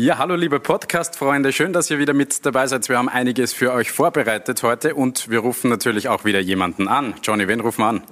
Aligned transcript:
Ja, 0.00 0.18
hallo 0.18 0.36
liebe 0.36 0.60
Podcast-Freunde, 0.60 1.52
schön, 1.52 1.72
dass 1.72 1.90
ihr 1.90 1.98
wieder 1.98 2.14
mit 2.14 2.46
dabei 2.46 2.68
seid. 2.68 2.88
Wir 2.88 2.98
haben 2.98 3.08
einiges 3.08 3.52
für 3.52 3.72
euch 3.72 3.90
vorbereitet 3.90 4.62
heute 4.62 4.94
und 4.94 5.28
wir 5.28 5.40
rufen 5.40 5.70
natürlich 5.70 6.08
auch 6.08 6.24
wieder 6.24 6.38
jemanden 6.38 6.86
an. 6.86 7.14
Johnny, 7.24 7.48
wen 7.48 7.58
rufen 7.58 7.80
wir 7.80 7.88
an? 7.88 8.02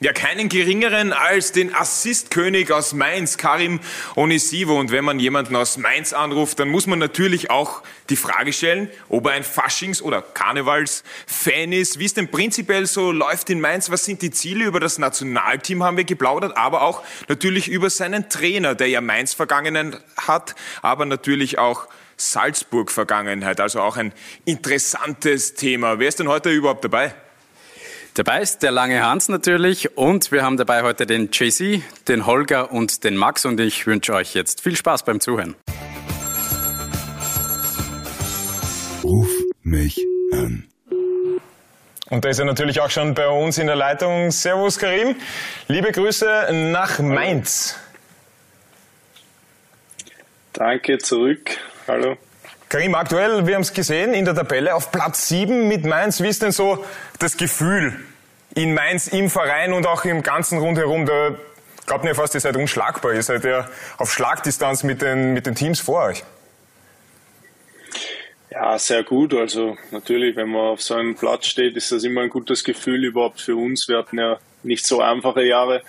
Ja, 0.00 0.12
keinen 0.12 0.48
geringeren 0.48 1.12
als 1.12 1.52
den 1.52 1.72
Assistkönig 1.72 2.72
aus 2.72 2.92
Mainz, 2.94 3.38
Karim 3.38 3.78
Onisivo. 4.16 4.78
Und 4.78 4.90
wenn 4.90 5.04
man 5.04 5.20
jemanden 5.20 5.54
aus 5.54 5.78
Mainz 5.78 6.12
anruft, 6.12 6.58
dann 6.58 6.68
muss 6.68 6.88
man 6.88 6.98
natürlich 6.98 7.48
auch 7.48 7.80
die 8.10 8.16
Frage 8.16 8.52
stellen, 8.52 8.90
ob 9.08 9.26
er 9.26 9.32
ein 9.32 9.44
Faschings- 9.44 10.02
oder 10.02 10.20
Karnevals-Fan 10.20 11.72
ist, 11.72 12.00
wie 12.00 12.06
es 12.06 12.12
denn 12.12 12.28
prinzipiell 12.28 12.86
so 12.86 13.12
läuft 13.12 13.48
in 13.50 13.60
Mainz, 13.60 13.88
was 13.88 14.04
sind 14.04 14.20
die 14.20 14.32
Ziele, 14.32 14.64
über 14.64 14.80
das 14.80 14.98
Nationalteam 14.98 15.84
haben 15.84 15.96
wir 15.96 16.04
geplaudert, 16.04 16.56
aber 16.56 16.82
auch 16.82 17.02
natürlich 17.28 17.68
über 17.68 17.88
seinen 17.88 18.28
Trainer, 18.28 18.74
der 18.74 18.88
ja 18.88 19.00
Mainz 19.00 19.32
Vergangenheit 19.32 20.02
hat, 20.16 20.56
aber 20.82 21.06
natürlich 21.06 21.58
auch 21.58 21.86
Salzburg-Vergangenheit, 22.16 23.60
also 23.60 23.80
auch 23.80 23.96
ein 23.96 24.12
interessantes 24.44 25.54
Thema. 25.54 25.98
Wer 26.00 26.08
ist 26.08 26.18
denn 26.18 26.28
heute 26.28 26.50
überhaupt 26.50 26.84
dabei? 26.84 27.14
Dabei 28.16 28.42
ist 28.42 28.62
der 28.62 28.70
lange 28.70 29.02
Hans 29.02 29.28
natürlich 29.28 29.98
und 29.98 30.30
wir 30.30 30.44
haben 30.44 30.56
dabei 30.56 30.82
heute 30.82 31.04
den 31.04 31.30
JC, 31.32 31.82
den 32.06 32.26
Holger 32.26 32.70
und 32.70 33.02
den 33.02 33.16
Max 33.16 33.44
und 33.44 33.58
ich 33.58 33.88
wünsche 33.88 34.14
euch 34.14 34.34
jetzt 34.34 34.60
viel 34.60 34.76
Spaß 34.76 35.02
beim 35.02 35.18
Zuhören. 35.18 35.56
Ruf 39.02 39.28
mich 39.64 39.98
an. 40.32 40.68
Und 42.08 42.24
da 42.24 42.28
ist 42.28 42.38
er 42.38 42.44
natürlich 42.44 42.80
auch 42.80 42.90
schon 42.90 43.14
bei 43.14 43.26
uns 43.26 43.58
in 43.58 43.66
der 43.66 43.74
Leitung. 43.74 44.30
Servus 44.30 44.78
Karim, 44.78 45.16
liebe 45.66 45.90
Grüße 45.90 46.50
nach 46.70 47.00
Mainz. 47.00 47.76
Danke 50.52 50.98
zurück. 50.98 51.50
Hallo. 51.88 52.16
Karim, 52.68 52.94
aktuell, 52.94 53.46
wir 53.46 53.54
haben 53.54 53.62
es 53.62 53.72
gesehen, 53.72 54.14
in 54.14 54.24
der 54.24 54.34
Tabelle 54.34 54.74
auf 54.74 54.90
Platz 54.90 55.28
7 55.28 55.68
mit 55.68 55.84
Mainz. 55.84 56.20
Wie 56.22 56.28
ist 56.28 56.42
denn 56.42 56.52
so 56.52 56.84
das 57.18 57.36
Gefühl 57.36 57.94
in 58.54 58.74
Mainz, 58.74 59.06
im 59.08 59.30
Verein 59.30 59.72
und 59.72 59.86
auch 59.86 60.04
im 60.04 60.22
ganzen 60.22 60.58
Rundherum? 60.58 61.06
Da 61.06 61.34
glaubt 61.86 62.04
mir 62.04 62.14
fast, 62.14 62.34
ihr 62.34 62.40
seid 62.40 62.56
unschlagbar. 62.56 63.12
Ihr 63.12 63.22
seid 63.22 63.44
ja 63.44 63.68
auf 63.98 64.12
Schlagdistanz 64.12 64.82
mit 64.82 65.02
den, 65.02 65.34
mit 65.34 65.46
den 65.46 65.54
Teams 65.54 65.80
vor 65.80 66.04
euch. 66.04 66.24
Ja, 68.50 68.78
sehr 68.78 69.02
gut. 69.02 69.34
Also 69.34 69.76
natürlich, 69.90 70.36
wenn 70.36 70.48
man 70.48 70.62
auf 70.62 70.82
so 70.82 70.94
einem 70.94 71.16
Platz 71.16 71.46
steht, 71.46 71.76
ist 71.76 71.92
das 71.92 72.04
immer 72.04 72.22
ein 72.22 72.30
gutes 72.30 72.64
Gefühl 72.64 73.04
überhaupt 73.04 73.40
für 73.40 73.56
uns. 73.56 73.88
Wir 73.88 73.98
hatten 73.98 74.18
ja 74.18 74.38
nicht 74.62 74.86
so 74.86 75.00
einfache 75.00 75.42
Jahre 75.42 75.82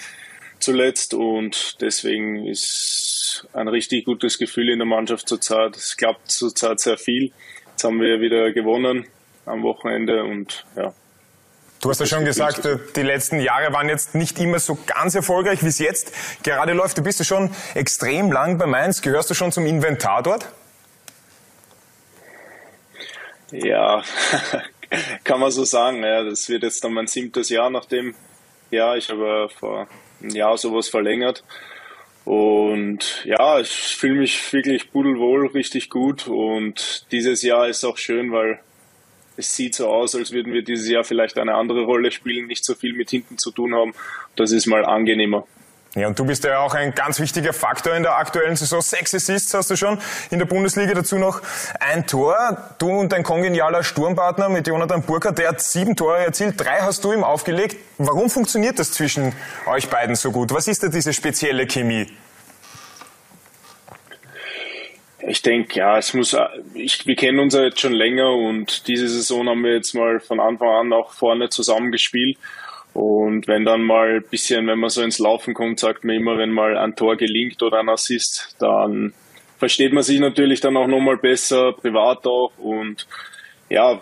zuletzt 0.65 1.13
und 1.13 1.79
deswegen 1.79 2.45
ist 2.47 3.47
ein 3.53 3.67
richtig 3.67 4.05
gutes 4.05 4.39
Gefühl 4.39 4.69
in 4.69 4.79
der 4.79 4.87
Mannschaft 4.87 5.29
zurzeit. 5.29 5.77
Es 5.77 5.95
klappt 5.95 6.31
zurzeit 6.31 6.79
sehr 6.79 6.97
viel. 6.97 7.31
Jetzt 7.71 7.83
haben 7.83 8.01
wir 8.01 8.19
wieder 8.19 8.51
gewonnen 8.51 9.05
am 9.45 9.61
Wochenende 9.61 10.23
und 10.23 10.65
ja. 10.75 10.93
Du 11.81 11.89
hast 11.91 11.99
ja 11.99 12.07
schon 12.07 12.25
gesagt, 12.25 12.67
die 12.95 13.01
letzten 13.03 13.39
Jahre 13.39 13.71
waren 13.71 13.89
jetzt 13.89 14.15
nicht 14.15 14.39
immer 14.39 14.57
so 14.57 14.75
ganz 14.87 15.13
erfolgreich, 15.13 15.61
wie 15.61 15.67
es 15.67 15.77
jetzt 15.77 16.13
gerade 16.41 16.73
läuft. 16.73 16.97
Du 16.97 17.03
bist 17.03 17.19
ja 17.19 17.25
schon 17.25 17.51
extrem 17.75 18.31
lang 18.31 18.57
bei 18.57 18.65
Mainz. 18.65 19.03
Gehörst 19.03 19.29
du 19.29 19.35
schon 19.35 19.51
zum 19.51 19.67
Inventar 19.67 20.23
dort? 20.23 20.47
Ja, 23.51 24.01
kann 25.23 25.39
man 25.39 25.51
so 25.51 25.63
sagen. 25.63 26.03
Ja, 26.03 26.23
das 26.23 26.49
wird 26.49 26.63
jetzt 26.63 26.83
dann 26.83 26.93
mein 26.93 27.05
siebtes 27.05 27.49
Jahr 27.49 27.69
nach 27.69 27.85
dem 27.85 28.15
Jahr. 28.71 28.97
Ich 28.97 29.09
habe 29.09 29.49
vor 29.59 29.87
einem 30.25 30.35
Jahr 30.35 30.57
sowas 30.57 30.89
verlängert. 30.89 31.43
Und 32.25 33.23
ja, 33.25 33.59
ich 33.59 33.69
fühle 33.69 34.15
mich 34.15 34.51
wirklich 34.51 34.91
pudelwohl, 34.91 35.47
richtig 35.47 35.89
gut. 35.89 36.27
Und 36.27 37.05
dieses 37.11 37.43
Jahr 37.43 37.69
ist 37.69 37.83
auch 37.83 37.97
schön, 37.97 38.31
weil 38.31 38.59
es 39.37 39.55
sieht 39.55 39.75
so 39.75 39.87
aus, 39.87 40.15
als 40.15 40.31
würden 40.31 40.53
wir 40.53 40.63
dieses 40.63 40.89
Jahr 40.89 41.03
vielleicht 41.03 41.37
eine 41.37 41.55
andere 41.55 41.83
Rolle 41.83 42.11
spielen, 42.11 42.47
nicht 42.47 42.65
so 42.65 42.73
viel 42.73 42.93
mit 42.93 43.09
hinten 43.09 43.37
zu 43.37 43.51
tun 43.51 43.75
haben. 43.75 43.93
Das 44.35 44.51
ist 44.51 44.65
mal 44.65 44.85
angenehmer. 44.85 45.45
Ja, 45.95 46.07
und 46.07 46.19
du 46.19 46.25
bist 46.25 46.43
ja 46.43 46.59
auch 46.59 46.73
ein 46.73 46.93
ganz 46.93 47.21
wichtiger 47.21 47.53
Faktor 47.53 47.93
in 47.95 48.03
der 48.03 48.17
aktuellen 48.17 48.57
Saison. 48.57 48.81
Sechs 48.81 49.15
Assists 49.15 49.53
hast 49.53 49.71
du 49.71 49.77
schon 49.77 49.97
in 50.29 50.39
der 50.39 50.45
Bundesliga, 50.45 50.93
dazu 50.93 51.17
noch 51.17 51.41
ein 51.79 52.05
Tor. 52.05 52.57
Du 52.79 52.89
und 52.89 53.13
dein 53.13 53.23
kongenialer 53.23 53.81
Sturmpartner 53.81 54.49
mit 54.49 54.67
Jonathan 54.67 55.03
Burkhardt, 55.03 55.37
der 55.37 55.49
hat 55.49 55.61
sieben 55.61 55.95
Tore 55.95 56.17
erzielt, 56.17 56.55
drei 56.57 56.81
hast 56.81 57.05
du 57.05 57.13
ihm 57.13 57.23
aufgelegt. 57.23 57.77
Warum 57.97 58.29
funktioniert 58.29 58.77
das 58.77 58.91
zwischen 58.91 59.31
euch 59.67 59.89
beiden 59.89 60.17
so 60.17 60.31
gut? 60.31 60.53
Was 60.53 60.67
ist 60.67 60.83
da 60.83 60.89
diese 60.89 61.13
spezielle 61.13 61.65
Chemie? 61.65 62.07
Ich 65.27 65.41
denke, 65.41 65.79
ja, 65.79 65.97
es 65.97 66.13
muss, 66.13 66.35
ich, 66.73 67.07
wir 67.07 67.15
kennen 67.15 67.39
uns 67.39 67.53
ja 67.53 67.63
jetzt 67.63 67.79
schon 67.79 67.93
länger 67.93 68.31
und 68.31 68.87
diese 68.87 69.07
Saison 69.07 69.47
haben 69.47 69.63
wir 69.63 69.73
jetzt 69.73 69.95
mal 69.95 70.19
von 70.19 70.41
Anfang 70.41 70.67
an 70.67 70.93
auch 70.93 71.13
vorne 71.13 71.47
zusammen 71.49 71.91
gespielt. 71.93 72.37
Und 72.95 73.49
wenn 73.49 73.65
dann 73.65 73.83
mal 73.83 74.15
ein 74.15 74.23
bisschen, 74.23 74.67
wenn 74.67 74.79
man 74.79 74.89
so 74.89 75.03
ins 75.03 75.19
Laufen 75.19 75.53
kommt, 75.53 75.81
sagt 75.81 76.05
man 76.05 76.15
immer, 76.15 76.37
wenn 76.37 76.49
mal 76.49 76.77
ein 76.77 76.95
Tor 76.95 77.17
gelingt 77.17 77.61
oder 77.61 77.81
ein 77.81 77.89
Assist, 77.89 78.55
dann 78.59 79.13
versteht 79.57 79.91
man 79.91 80.01
sich 80.01 80.17
natürlich 80.21 80.61
dann 80.61 80.77
auch 80.77 80.87
nochmal 80.87 81.17
besser, 81.17 81.73
privat 81.73 82.25
auch. 82.25 82.53
Und 82.57 83.05
ja, 83.67 83.99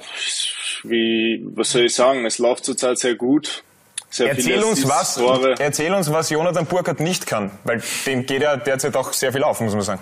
wie, 0.84 1.44
was 1.56 1.72
soll 1.72 1.86
ich 1.86 1.96
sagen, 1.96 2.24
es 2.28 2.38
läuft 2.38 2.66
zurzeit 2.66 3.00
sehr 3.00 3.16
gut. 3.16 3.64
Sehr 4.12 4.30
erzähl 4.30 4.64
uns 4.64 4.88
was, 4.88 5.16
Tore. 5.16 5.56
erzähl 5.58 5.92
uns, 5.92 6.12
was 6.12 6.30
Jonathan 6.30 6.68
Burkhardt 6.68 7.00
nicht 7.00 7.26
kann, 7.26 7.50
weil 7.64 7.82
dem 8.06 8.28
geht 8.28 8.44
ja 8.44 8.58
derzeit 8.58 8.96
auch 8.96 9.12
sehr 9.12 9.34
viel 9.34 9.42
auf, 9.42 9.60
muss 9.60 9.74
man 9.74 9.82
sagen. 9.82 10.02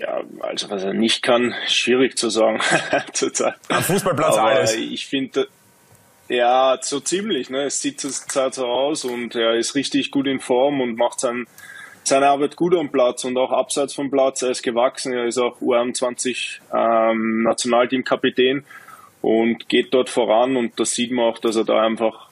Ja, 0.00 0.22
also 0.40 0.68
was 0.70 0.82
er 0.82 0.92
nicht 0.92 1.22
kann, 1.22 1.54
schwierig 1.68 2.18
zu 2.18 2.30
sagen 2.30 2.58
zurzeit. 3.12 3.54
Am 3.68 3.84
Fußballplatz 3.84 4.36
Aber 4.36 4.48
alles. 4.48 4.74
Ich 4.74 5.06
finde, 5.06 5.46
ja, 6.28 6.78
so 6.80 7.00
ziemlich. 7.00 7.50
Ne? 7.50 7.64
Es 7.64 7.80
sieht 7.80 8.00
zurzeit 8.00 8.54
so 8.54 8.66
aus 8.66 9.04
und 9.04 9.34
er 9.34 9.54
ist 9.56 9.74
richtig 9.74 10.10
gut 10.10 10.26
in 10.26 10.40
Form 10.40 10.80
und 10.80 10.96
macht 10.96 11.20
sein, 11.20 11.46
seine 12.04 12.28
Arbeit 12.28 12.56
gut 12.56 12.74
am 12.74 12.90
Platz 12.90 13.24
und 13.24 13.36
auch 13.36 13.50
abseits 13.50 13.94
vom 13.94 14.10
Platz. 14.10 14.42
Er 14.42 14.50
ist 14.50 14.62
gewachsen, 14.62 15.12
er 15.12 15.26
ist 15.26 15.38
auch 15.38 15.60
U21 15.60 16.60
ähm, 16.74 17.42
Nationalteam-Kapitän 17.42 18.64
und 19.22 19.68
geht 19.68 19.92
dort 19.94 20.10
voran 20.10 20.56
und 20.56 20.78
das 20.78 20.92
sieht 20.92 21.10
man 21.10 21.24
auch, 21.26 21.38
dass 21.38 21.56
er 21.56 21.64
da 21.64 21.82
einfach 21.82 22.28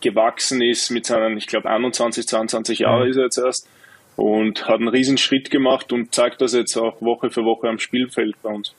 gewachsen 0.00 0.62
ist 0.62 0.90
mit 0.90 1.06
seinen, 1.06 1.36
ich 1.38 1.46
glaube 1.46 1.68
21, 1.68 2.26
22 2.26 2.80
Jahre 2.80 3.08
ist 3.08 3.16
er 3.16 3.24
jetzt 3.24 3.38
erst 3.38 3.68
und 4.16 4.66
hat 4.66 4.76
einen 4.76 4.88
riesen 4.88 5.18
Schritt 5.18 5.50
gemacht 5.50 5.92
und 5.92 6.14
zeigt 6.14 6.40
das 6.40 6.54
jetzt 6.54 6.76
auch 6.76 7.00
Woche 7.00 7.30
für 7.30 7.44
Woche 7.44 7.68
am 7.68 7.78
Spielfeld 7.78 8.40
bei 8.42 8.50
uns. 8.50 8.74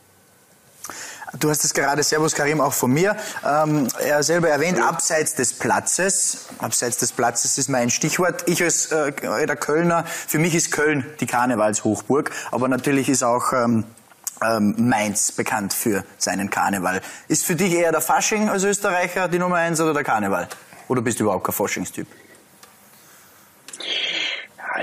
Du 1.40 1.50
hast 1.50 1.66
es 1.66 1.74
gerade, 1.74 2.04
Servus 2.04 2.34
Karim, 2.34 2.62
auch 2.62 2.74
von 2.74 2.92
mir. 2.92 3.16
Ähm, 3.46 3.88
er 4.00 4.24
selber 4.24 4.50
erwähnt, 4.50 4.82
abseits 4.82 5.36
des 5.36 5.54
Platzes. 5.54 6.46
Abseits 6.60 6.98
des 6.98 7.12
Platzes 7.12 7.58
ist 7.58 7.70
mein 7.70 7.90
Stichwort. 7.90 8.44
Ich 8.48 8.64
als 8.64 8.92
äh, 8.92 9.12
der 9.12 9.56
Kölner, 9.58 10.06
für 10.06 10.40
mich 10.40 10.56
ist 10.56 10.72
Köln 10.72 11.06
die 11.20 11.26
Karnevalshochburg, 11.26 12.32
aber 12.52 12.68
natürlich 12.70 13.10
ist 13.10 13.24
auch 13.24 13.52
ähm, 13.52 13.84
ähm, 14.42 14.76
Mainz 14.78 15.32
bekannt 15.32 15.74
für 15.74 16.04
seinen 16.18 16.50
Karneval. 16.50 17.02
Ist 17.28 17.46
für 17.46 17.56
dich 17.56 17.74
eher 17.74 17.92
der 17.92 18.02
Fasching 18.02 18.50
als 18.50 18.64
Österreicher 18.64 19.28
die 19.28 19.40
Nummer 19.40 19.58
eins 19.58 19.82
oder 19.82 19.94
der 19.94 20.04
Karneval? 20.04 20.48
Oder 20.88 21.02
bist 21.02 21.20
du 21.20 21.26
überhaupt 21.26 21.44
kein 21.44 21.54
Faschingstyp? 21.54 22.08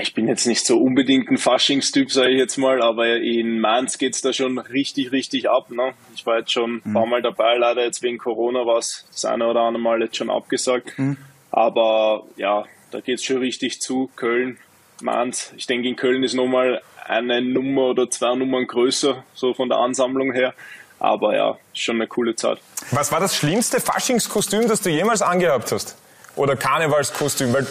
Ich 0.01 0.13
bin 0.13 0.27
jetzt 0.27 0.45
nicht 0.45 0.65
so 0.65 0.77
unbedingt 0.77 1.29
ein 1.29 1.37
Faschingstyp, 1.37 2.11
sage 2.11 2.31
ich 2.31 2.39
jetzt 2.39 2.57
mal, 2.57 2.81
aber 2.81 3.17
in 3.17 3.59
Mainz 3.59 3.97
geht's 3.97 4.21
da 4.21 4.33
schon 4.33 4.57
richtig, 4.57 5.11
richtig 5.11 5.49
ab. 5.49 5.69
Ne? 5.71 5.93
Ich 6.15 6.25
war 6.25 6.39
jetzt 6.39 6.51
schon 6.51 6.81
ein 6.85 6.93
paar 6.93 7.05
mhm. 7.05 7.11
Mal 7.11 7.21
dabei, 7.21 7.55
leider 7.57 7.83
jetzt 7.83 8.01
wegen 8.01 8.17
Corona 8.17 8.65
war 8.65 8.77
es 8.77 9.05
das 9.11 9.25
eine 9.25 9.47
oder 9.47 9.61
andere 9.61 9.81
Mal 9.81 10.01
jetzt 10.01 10.17
schon 10.17 10.29
abgesagt. 10.29 10.97
Mhm. 10.97 11.17
Aber 11.51 12.23
ja, 12.35 12.65
da 12.91 12.99
geht's 12.99 13.23
schon 13.23 13.37
richtig 13.37 13.81
zu. 13.81 14.09
Köln, 14.15 14.57
Mainz. 15.01 15.53
Ich 15.57 15.67
denke, 15.67 15.87
in 15.87 15.95
Köln 15.95 16.23
ist 16.23 16.33
nochmal 16.33 16.81
eine 17.05 17.41
Nummer 17.41 17.89
oder 17.89 18.09
zwei 18.09 18.35
Nummern 18.35 18.67
größer, 18.67 19.23
so 19.33 19.53
von 19.53 19.69
der 19.69 19.77
Ansammlung 19.77 20.33
her. 20.33 20.53
Aber 20.99 21.35
ja, 21.35 21.57
schon 21.73 21.97
eine 21.97 22.07
coole 22.07 22.35
Zeit. 22.35 22.59
Was 22.91 23.11
war 23.11 23.19
das 23.19 23.35
schlimmste 23.35 23.79
Faschingskostüm, 23.79 24.67
das 24.67 24.81
du 24.81 24.89
jemals 24.89 25.21
angehabt 25.21 25.71
hast? 25.71 25.97
Oder 26.35 26.55
Karnevalskostüm, 26.55 27.53
weil 27.53 27.65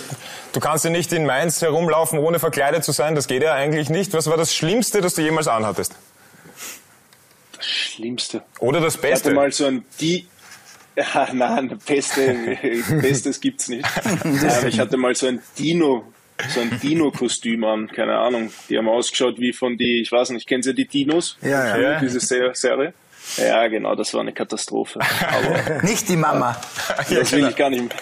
du 0.52 0.60
kannst 0.60 0.84
ja 0.84 0.90
nicht 0.90 1.12
in 1.12 1.26
Mainz 1.26 1.60
herumlaufen, 1.62 2.18
ohne 2.18 2.38
verkleidet 2.38 2.84
zu 2.84 2.92
sein. 2.92 3.14
Das 3.14 3.28
geht 3.28 3.42
ja 3.42 3.54
eigentlich 3.54 3.90
nicht. 3.90 4.12
Was 4.12 4.28
war 4.28 4.36
das 4.36 4.54
Schlimmste, 4.54 5.00
das 5.00 5.14
du 5.14 5.22
jemals 5.22 5.48
anhattest? 5.48 5.94
Das 7.56 7.66
Schlimmste. 7.66 8.42
Oder 8.58 8.80
das 8.80 8.96
Beste? 8.96 9.30
Ich 9.30 9.34
hatte 9.34 9.34
mal 9.34 9.52
so 9.52 9.66
ein 9.66 9.84
Die. 10.00 10.26
Ja, 10.96 11.28
nein, 11.32 11.76
Beste, 11.84 12.56
Bestes 13.02 13.40
gibt's 13.40 13.68
nicht. 13.68 13.84
Ähm, 14.24 14.68
ich 14.68 14.78
hatte 14.78 14.96
mal 14.96 15.12
so 15.16 15.26
ein 15.26 15.42
Dino, 15.58 16.04
so 16.50 16.60
ein 16.60 16.78
Dino-Kostüm 16.80 17.64
an, 17.64 17.88
keine 17.88 18.16
Ahnung. 18.16 18.52
Die 18.68 18.78
haben 18.78 18.88
ausgeschaut 18.88 19.38
wie 19.38 19.52
von 19.52 19.76
die, 19.76 20.02
ich 20.02 20.12
weiß 20.12 20.30
nicht, 20.30 20.46
kennen 20.46 20.62
Sie 20.62 20.72
die 20.72 20.86
Dinos? 20.86 21.36
Ja, 21.42 21.76
ja. 21.76 21.98
Diese 21.98 22.20
Serie. 22.20 22.94
Ja, 23.38 23.66
genau, 23.66 23.96
das 23.96 24.14
war 24.14 24.20
eine 24.20 24.32
Katastrophe. 24.32 25.00
Aber, 25.00 25.82
nicht 25.82 26.08
die 26.08 26.16
Mama. 26.16 26.60
Das 27.10 27.32
will 27.32 27.48
ich 27.48 27.56
gar 27.56 27.70
nicht 27.70 27.82
mehr. 27.88 27.98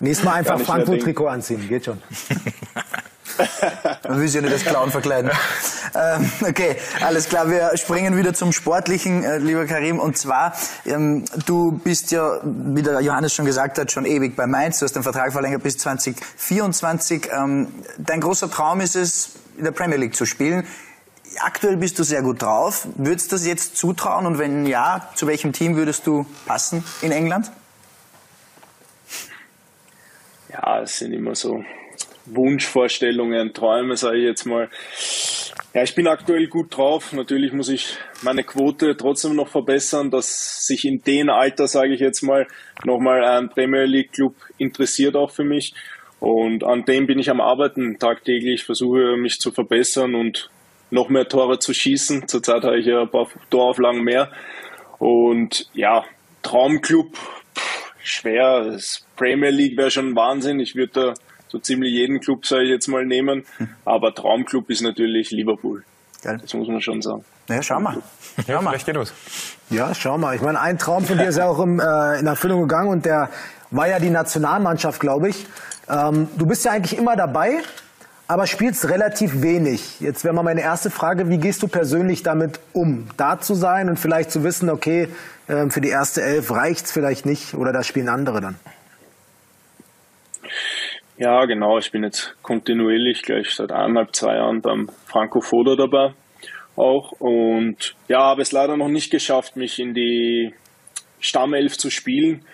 Nächstes 0.00 0.24
Mal 0.24 0.34
einfach 0.34 0.60
Frankfurt-Trikot 0.60 1.28
anziehen, 1.28 1.68
geht 1.68 1.84
schon. 1.84 2.02
Man 4.08 4.20
will 4.20 4.28
sich 4.28 4.34
ja 4.34 4.42
nicht 4.42 4.52
als 4.52 4.64
Clown 4.64 4.90
verkleiden. 4.90 5.30
ähm, 5.94 6.30
okay, 6.48 6.76
alles 7.00 7.28
klar. 7.28 7.50
Wir 7.50 7.76
springen 7.76 8.16
wieder 8.16 8.34
zum 8.34 8.52
Sportlichen, 8.52 9.24
äh, 9.24 9.38
lieber 9.38 9.66
Karim. 9.66 9.98
Und 9.98 10.16
zwar, 10.16 10.54
ähm, 10.86 11.24
du 11.46 11.72
bist 11.72 12.10
ja, 12.12 12.40
wie 12.44 12.82
der 12.82 13.00
Johannes 13.00 13.34
schon 13.34 13.44
gesagt 13.44 13.78
hat, 13.78 13.90
schon 13.90 14.04
ewig 14.04 14.36
bei 14.36 14.46
Mainz. 14.46 14.78
Du 14.78 14.84
hast 14.84 14.94
den 14.94 15.02
Vertrag 15.02 15.32
verlängert 15.32 15.62
bis 15.62 15.78
2024. 15.78 17.28
Ähm, 17.32 17.68
dein 17.98 18.20
großer 18.20 18.50
Traum 18.50 18.80
ist 18.80 18.96
es, 18.96 19.30
in 19.56 19.64
der 19.64 19.72
Premier 19.72 19.96
League 19.98 20.14
zu 20.14 20.26
spielen. 20.26 20.66
Aktuell 21.40 21.76
bist 21.76 21.98
du 21.98 22.04
sehr 22.04 22.22
gut 22.22 22.42
drauf. 22.42 22.86
Würdest 22.96 23.32
du 23.32 23.36
das 23.36 23.46
jetzt 23.46 23.76
zutrauen? 23.76 24.26
Und 24.26 24.38
wenn 24.38 24.66
ja, 24.66 25.08
zu 25.14 25.26
welchem 25.26 25.52
Team 25.52 25.76
würdest 25.76 26.06
du 26.06 26.26
passen 26.46 26.84
in 27.02 27.10
England? 27.10 27.50
Ja, 30.54 30.82
es 30.82 30.98
sind 30.98 31.12
immer 31.12 31.34
so 31.34 31.64
Wunschvorstellungen, 32.26 33.52
Träume, 33.52 33.96
sage 33.96 34.18
ich 34.18 34.24
jetzt 34.24 34.44
mal. 34.44 34.70
Ja, 35.74 35.82
ich 35.82 35.96
bin 35.96 36.06
aktuell 36.06 36.46
gut 36.46 36.76
drauf. 36.76 37.12
Natürlich 37.12 37.52
muss 37.52 37.68
ich 37.68 37.96
meine 38.22 38.44
Quote 38.44 38.96
trotzdem 38.96 39.34
noch 39.34 39.48
verbessern, 39.48 40.12
dass 40.12 40.64
sich 40.64 40.84
in 40.84 41.02
dem 41.02 41.28
Alter, 41.28 41.66
sage 41.66 41.92
ich 41.92 42.00
jetzt 42.00 42.22
mal, 42.22 42.46
nochmal 42.84 43.24
ein 43.24 43.48
Premier 43.48 43.84
League 43.84 44.12
Club 44.12 44.36
interessiert 44.56 45.16
auch 45.16 45.32
für 45.32 45.42
mich. 45.42 45.74
Und 46.20 46.62
an 46.62 46.84
dem 46.84 47.08
bin 47.08 47.18
ich 47.18 47.30
am 47.30 47.40
Arbeiten 47.40 47.98
tagtäglich, 47.98 48.62
versuche 48.62 49.16
mich 49.16 49.40
zu 49.40 49.50
verbessern 49.50 50.14
und 50.14 50.50
noch 50.92 51.08
mehr 51.08 51.28
Tore 51.28 51.58
zu 51.58 51.74
schießen. 51.74 52.28
Zurzeit 52.28 52.62
habe 52.62 52.78
ich 52.78 52.86
ja 52.86 53.02
ein 53.02 53.10
paar 53.10 53.28
Torauflagen 53.50 54.04
mehr. 54.04 54.30
Und 54.98 55.68
ja, 55.74 56.04
Traumclub, 56.42 57.18
schwer. 58.04 58.64
Das 58.64 59.04
Premier 59.16 59.50
League 59.50 59.76
wäre 59.76 59.90
schon 59.90 60.14
Wahnsinn. 60.14 60.60
Ich 60.60 60.76
würde 60.76 60.92
da 60.92 61.14
so 61.48 61.58
ziemlich 61.58 61.92
jeden 61.92 62.20
Club, 62.20 62.46
sage 62.46 62.64
ich 62.64 62.70
jetzt 62.70 62.88
mal, 62.88 63.04
nehmen. 63.04 63.44
Aber 63.84 64.14
Traumclub 64.14 64.70
ist 64.70 64.82
natürlich 64.82 65.30
Liverpool. 65.30 65.84
Geil. 66.22 66.38
Das 66.40 66.54
muss 66.54 66.68
man 66.68 66.80
schon 66.80 67.02
sagen. 67.02 67.24
Ja, 67.48 67.62
schau 67.62 67.80
mal. 67.80 67.98
Schau 68.36 68.52
ja, 68.52 68.60
mal. 68.60 68.70
vielleicht 68.70 68.86
geht 68.86 68.96
was. 68.96 69.12
Ja, 69.70 69.94
schau 69.94 70.16
mal. 70.16 70.34
Ich 70.34 70.42
meine, 70.42 70.60
ein 70.60 70.78
Traum 70.78 71.04
von 71.04 71.18
dir 71.18 71.28
ist 71.28 71.36
ja 71.36 71.46
auch 71.46 71.60
im, 71.60 71.80
äh, 71.80 72.18
in 72.18 72.26
Erfüllung 72.26 72.62
gegangen 72.62 72.88
und 72.88 73.04
der 73.04 73.28
war 73.70 73.88
ja 73.88 73.98
die 73.98 74.10
Nationalmannschaft, 74.10 75.00
glaube 75.00 75.28
ich. 75.28 75.46
Ähm, 75.88 76.28
du 76.36 76.46
bist 76.46 76.64
ja 76.64 76.72
eigentlich 76.72 76.96
immer 76.96 77.16
dabei, 77.16 77.60
aber 78.26 78.46
spielst 78.46 78.88
relativ 78.88 79.42
wenig. 79.42 80.00
Jetzt 80.00 80.24
wäre 80.24 80.34
mal 80.34 80.42
meine 80.42 80.62
erste 80.62 80.90
Frage, 80.90 81.28
wie 81.28 81.38
gehst 81.38 81.62
du 81.62 81.68
persönlich 81.68 82.22
damit 82.22 82.60
um, 82.72 83.08
da 83.16 83.38
zu 83.40 83.54
sein 83.54 83.88
und 83.88 83.98
vielleicht 83.98 84.30
zu 84.30 84.44
wissen, 84.44 84.70
okay, 84.70 85.08
äh, 85.46 85.68
für 85.68 85.80
die 85.80 85.90
erste 85.90 86.22
Elf 86.22 86.50
reicht's 86.50 86.92
vielleicht 86.92 87.26
nicht 87.26 87.54
oder 87.54 87.72
da 87.72 87.82
spielen 87.82 88.08
andere 88.08 88.40
dann? 88.40 88.56
Ja, 91.16 91.44
genau. 91.44 91.78
Ich 91.78 91.92
bin 91.92 92.02
jetzt 92.02 92.34
kontinuierlich 92.42 93.22
gleich 93.22 93.54
seit 93.54 93.70
eineinhalb, 93.70 94.14
zwei 94.14 94.34
Jahren 94.34 94.60
beim 94.60 94.88
Franco 95.06 95.40
Foda 95.40 95.76
dabei 95.76 96.14
auch. 96.76 97.12
Und 97.12 97.94
ja, 98.08 98.20
habe 98.20 98.42
es 98.42 98.52
leider 98.52 98.76
noch 98.76 98.88
nicht 98.88 99.10
geschafft, 99.10 99.56
mich 99.56 99.78
in 99.78 99.94
die 99.94 100.52
Stammelf 101.20 101.78
zu 101.78 101.90
spielen. 101.90 102.44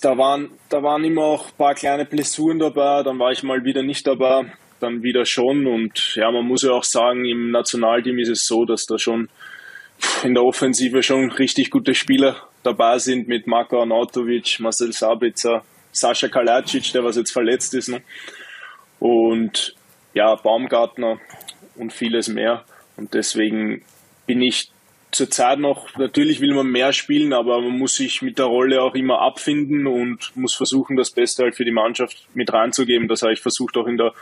Da 0.00 0.16
waren, 0.16 0.50
da 0.70 0.82
waren 0.82 1.04
immer 1.04 1.22
auch 1.22 1.48
ein 1.48 1.56
paar 1.58 1.74
kleine 1.74 2.06
Blessuren 2.06 2.58
dabei, 2.58 3.02
dann 3.02 3.18
war 3.18 3.30
ich 3.30 3.42
mal 3.42 3.62
wieder 3.64 3.82
nicht 3.82 4.06
dabei, 4.06 4.52
dann 4.80 5.02
wieder 5.02 5.26
schon. 5.26 5.66
Und 5.66 6.14
ja, 6.16 6.30
man 6.30 6.46
muss 6.46 6.62
ja 6.62 6.70
auch 6.70 6.84
sagen, 6.84 7.24
im 7.26 7.50
Nationalteam 7.50 8.18
ist 8.18 8.30
es 8.30 8.46
so, 8.46 8.64
dass 8.64 8.86
da 8.86 8.98
schon 8.98 9.28
in 10.22 10.34
der 10.34 10.44
Offensive 10.44 11.02
schon 11.02 11.30
richtig 11.32 11.70
gute 11.70 11.94
Spieler 11.94 12.36
dabei 12.62 12.98
sind 12.98 13.28
mit 13.28 13.46
Marko 13.46 13.80
Arnautovic, 13.80 14.60
Marcel 14.60 14.92
Sabitzer, 14.92 15.62
Sascha 15.92 16.28
Kalacic, 16.28 16.92
der 16.92 17.04
was 17.04 17.16
jetzt 17.16 17.32
verletzt 17.32 17.74
ist. 17.74 17.88
Ne? 17.88 18.02
Und 18.98 19.74
ja, 20.14 20.34
Baumgartner 20.36 21.18
und 21.76 21.92
vieles 21.92 22.28
mehr. 22.28 22.64
Und 22.96 23.14
deswegen 23.14 23.82
bin 24.26 24.40
ich 24.40 24.70
zurzeit 25.16 25.58
noch, 25.58 25.96
natürlich 25.96 26.40
will 26.40 26.54
man 26.54 26.68
mehr 26.68 26.92
spielen, 26.92 27.32
aber 27.32 27.60
man 27.60 27.78
muss 27.78 27.96
sich 27.96 28.22
mit 28.22 28.38
der 28.38 28.46
Rolle 28.46 28.82
auch 28.82 28.94
immer 28.94 29.20
abfinden 29.20 29.86
und 29.86 30.36
muss 30.36 30.54
versuchen, 30.54 30.96
das 30.96 31.10
Beste 31.10 31.42
halt 31.42 31.56
für 31.56 31.64
die 31.64 31.72
Mannschaft 31.72 32.28
mit 32.34 32.52
reinzugeben. 32.52 33.08
Das 33.08 33.22
habe 33.22 33.32
ich 33.32 33.40
versucht 33.40 33.76
auch 33.76 33.86
in 33.86 33.96
der 33.96 34.12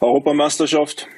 Europameisterschaft. 0.00 1.08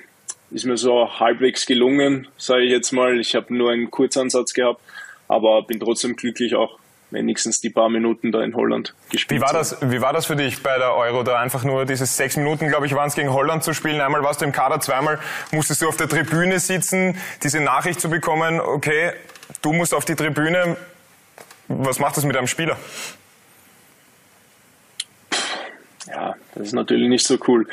Ist 0.51 0.67
mir 0.67 0.77
so 0.77 1.09
halbwegs 1.19 1.67
gelungen, 1.67 2.29
sage 2.37 2.65
ich 2.65 2.71
jetzt 2.71 2.93
mal. 2.93 3.19
Ich 3.19 3.35
habe 3.35 3.53
nur 3.55 3.73
einen 3.73 3.91
Kurzansatz 3.91 4.53
gehabt, 4.53 4.81
aber 5.27 5.63
bin 5.63 5.81
trotzdem 5.81 6.15
glücklich 6.15 6.55
auch 6.55 6.79
wenigstens 7.15 7.61
die 7.61 7.71
paar 7.71 7.89
Minuten 7.89 8.33
da 8.33 8.43
in 8.43 8.55
Holland 8.55 8.95
gespielt. 9.11 9.41
Wie 9.41 9.45
war 9.45 9.53
das, 9.53 9.79
wie 9.81 10.01
war 10.01 10.13
das 10.13 10.27
für 10.27 10.37
dich 10.37 10.63
bei 10.63 10.77
der 10.77 10.95
Euro, 10.95 11.23
da 11.23 11.39
einfach 11.39 11.65
nur 11.65 11.87
diese 11.87 12.05
sechs 12.07 12.37
Minuten, 12.37 12.69
glaube 12.69 12.87
ich, 12.87 12.95
waren 12.95 13.09
es 13.09 13.15
gegen 13.15 13.33
Holland 13.33 13.65
zu 13.65 13.73
spielen? 13.73 14.01
Einmal 14.01 14.23
warst 14.23 14.41
du 14.41 14.45
im 14.45 14.53
Kader, 14.53 14.81
zweimal 14.81 15.19
musstest 15.53 15.81
du 15.83 15.89
auf 15.89 15.97
der 15.97 16.09
Tribüne 16.09 16.59
sitzen, 16.61 17.17
diese 17.43 17.61
Nachricht 17.61 18.01
zu 18.01 18.11
bekommen, 18.11 18.61
okay, 18.61 19.13
du 19.63 19.73
musst 19.73 19.95
auf 19.95 20.05
die 20.05 20.15
Tribüne. 20.15 20.77
Was 21.69 21.99
macht 21.99 22.17
das 22.17 22.25
mit 22.25 22.37
einem 22.37 22.47
Spieler? 22.47 22.77
Ja, 26.07 26.35
das 26.55 26.67
ist 26.67 26.73
natürlich 26.75 27.09
nicht 27.09 27.27
so 27.27 27.39
cool, 27.49 27.67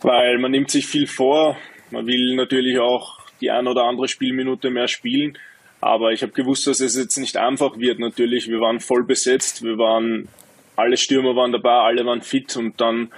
weil 0.00 0.38
man 0.38 0.50
nimmt 0.50 0.70
sich 0.70 0.86
viel 0.86 1.06
vor. 1.06 1.56
Man 1.90 2.06
will 2.06 2.34
natürlich 2.34 2.78
auch 2.80 3.20
die 3.40 3.50
ein 3.50 3.66
oder 3.66 3.84
andere 3.84 4.08
Spielminute 4.08 4.70
mehr 4.70 4.88
spielen. 4.88 5.38
Aber 5.82 6.12
ich 6.12 6.22
habe 6.22 6.30
gewusst, 6.30 6.68
dass 6.68 6.78
es 6.78 6.96
jetzt 6.96 7.16
nicht 7.18 7.36
einfach 7.36 7.76
wird. 7.76 7.98
Natürlich, 7.98 8.48
wir 8.48 8.60
waren 8.60 8.78
voll 8.78 9.02
besetzt, 9.02 9.64
wir 9.64 9.78
waren, 9.78 10.28
alle 10.76 10.96
Stürmer 10.96 11.34
waren 11.34 11.50
dabei, 11.50 11.72
alle 11.72 12.06
waren 12.06 12.22
fit 12.22 12.56
und 12.56 12.80
dann 12.80 13.12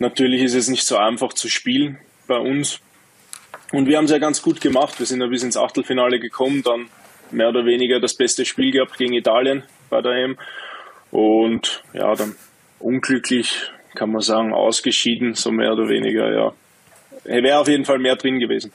natürlich 0.00 0.42
ist 0.42 0.54
es 0.54 0.68
nicht 0.68 0.84
so 0.84 0.96
einfach 0.96 1.32
zu 1.32 1.48
spielen 1.48 1.98
bei 2.26 2.38
uns. 2.38 2.80
Und 3.70 3.86
wir 3.86 3.98
haben 3.98 4.06
es 4.06 4.10
ja 4.10 4.18
ganz 4.18 4.42
gut 4.42 4.60
gemacht. 4.60 4.98
Wir 4.98 5.06
sind 5.06 5.20
ja 5.20 5.28
bis 5.28 5.44
ins 5.44 5.56
Achtelfinale 5.56 6.18
gekommen, 6.18 6.64
dann 6.64 6.88
mehr 7.30 7.50
oder 7.50 7.64
weniger 7.64 8.00
das 8.00 8.16
beste 8.16 8.44
Spiel 8.44 8.72
gehabt 8.72 8.98
gegen 8.98 9.12
Italien 9.12 9.62
bei 9.90 10.02
der 10.02 10.12
EM. 10.24 10.38
Und 11.12 11.84
ja, 11.92 12.16
dann 12.16 12.34
unglücklich, 12.80 13.70
kann 13.94 14.10
man 14.10 14.22
sagen, 14.22 14.52
ausgeschieden, 14.52 15.34
so 15.34 15.52
mehr 15.52 15.72
oder 15.72 15.88
weniger, 15.88 16.34
ja. 16.34 16.52
Wäre 17.22 17.60
auf 17.60 17.68
jeden 17.68 17.84
Fall 17.84 18.00
mehr 18.00 18.16
drin 18.16 18.40
gewesen. 18.40 18.72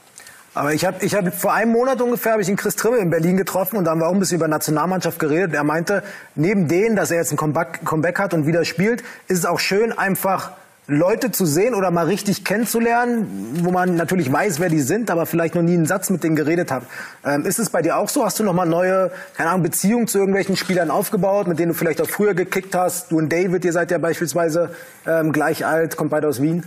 Aber 0.56 0.74
ich 0.74 0.86
habe 0.86 1.04
ich 1.06 1.14
hab, 1.14 1.34
vor 1.36 1.54
einem 1.54 1.74
Monat 1.74 2.02
ungefähr 2.02 2.32
habe 2.32 2.42
ich 2.42 2.48
den 2.48 2.56
Chris 2.56 2.78
Trimmel 2.78 3.00
in 3.00 3.10
Berlin 3.10 3.36
getroffen 3.36 3.76
und 3.76 3.84
da 3.84 3.92
haben 3.92 4.00
wir 4.00 4.08
auch 4.08 4.14
ein 4.14 4.20
bisschen 4.20 4.38
über 4.38 4.48
Nationalmannschaft 4.48 5.20
geredet. 5.20 5.54
Er 5.54 5.66
meinte, 5.66 6.02
neben 6.36 6.70
denen, 6.70 6.96
dass 6.96 7.12
er 7.12 7.18
jetzt 7.18 7.34
ein 7.34 7.38
Comeback, 7.38 7.82
Comeback 7.84 8.18
hat 8.20 8.34
und 8.34 8.48
wieder 8.48 8.64
spielt, 8.64 9.02
ist 9.28 9.40
es 9.40 9.46
auch 9.46 9.60
schön, 9.60 9.92
einfach 9.92 10.52
Leute 10.88 11.32
zu 11.32 11.46
sehen 11.46 11.74
oder 11.74 11.92
mal 11.92 12.06
richtig 12.06 12.46
kennenzulernen, 12.46 13.60
wo 13.64 13.72
man 13.72 13.98
natürlich 13.98 14.32
weiß, 14.32 14.62
wer 14.62 14.70
die 14.70 14.80
sind, 14.80 15.12
aber 15.12 15.26
vielleicht 15.26 15.56
noch 15.56 15.62
nie 15.62 15.74
einen 15.74 15.88
Satz 15.88 16.10
mit 16.10 16.24
denen 16.24 16.38
geredet 16.38 16.72
hat. 16.72 16.84
Ähm, 17.26 17.46
ist 17.46 17.60
es 17.60 17.70
bei 17.70 17.82
dir 17.82 17.98
auch 17.98 18.08
so? 18.08 18.24
Hast 18.24 18.40
du 18.40 18.44
noch 18.44 18.54
mal 18.54 18.68
neue, 18.68 19.12
keine 19.36 19.50
Ahnung, 19.50 19.64
Beziehungen 19.64 20.08
zu 20.08 20.20
irgendwelchen 20.20 20.56
Spielern 20.56 20.90
aufgebaut, 20.90 21.48
mit 21.48 21.60
denen 21.60 21.74
du 21.74 21.78
vielleicht 21.78 22.00
auch 22.02 22.10
früher 22.10 22.34
gekickt 22.34 22.76
hast? 22.76 23.12
Du 23.12 23.18
und 23.18 23.34
David, 23.34 23.66
ihr 23.66 23.74
seid 23.74 23.92
ja 23.92 23.98
beispielsweise 23.98 24.70
ähm, 25.06 25.34
gleich 25.34 25.66
alt, 25.66 25.98
kommt 25.98 26.12
beide 26.12 26.30
aus 26.30 26.42
Wien. 26.42 26.64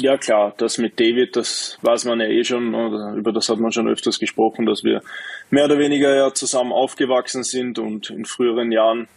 Ja 0.00 0.16
klar, 0.16 0.54
das 0.58 0.78
mit 0.78 0.98
David, 1.00 1.36
das 1.36 1.78
weiß 1.82 2.04
man 2.04 2.20
ja 2.20 2.26
eh 2.26 2.44
schon, 2.44 2.74
über 3.16 3.32
das 3.32 3.48
hat 3.48 3.58
man 3.58 3.72
schon 3.72 3.88
öfters 3.88 4.18
gesprochen, 4.18 4.66
dass 4.66 4.84
wir 4.84 5.02
mehr 5.50 5.64
oder 5.64 5.78
weniger 5.78 6.14
ja 6.14 6.32
zusammen 6.32 6.72
aufgewachsen 6.72 7.42
sind 7.42 7.78
und 7.78 8.10
in 8.10 8.24
früheren 8.24 8.70
Jahren 8.70 9.00
ein 9.02 9.08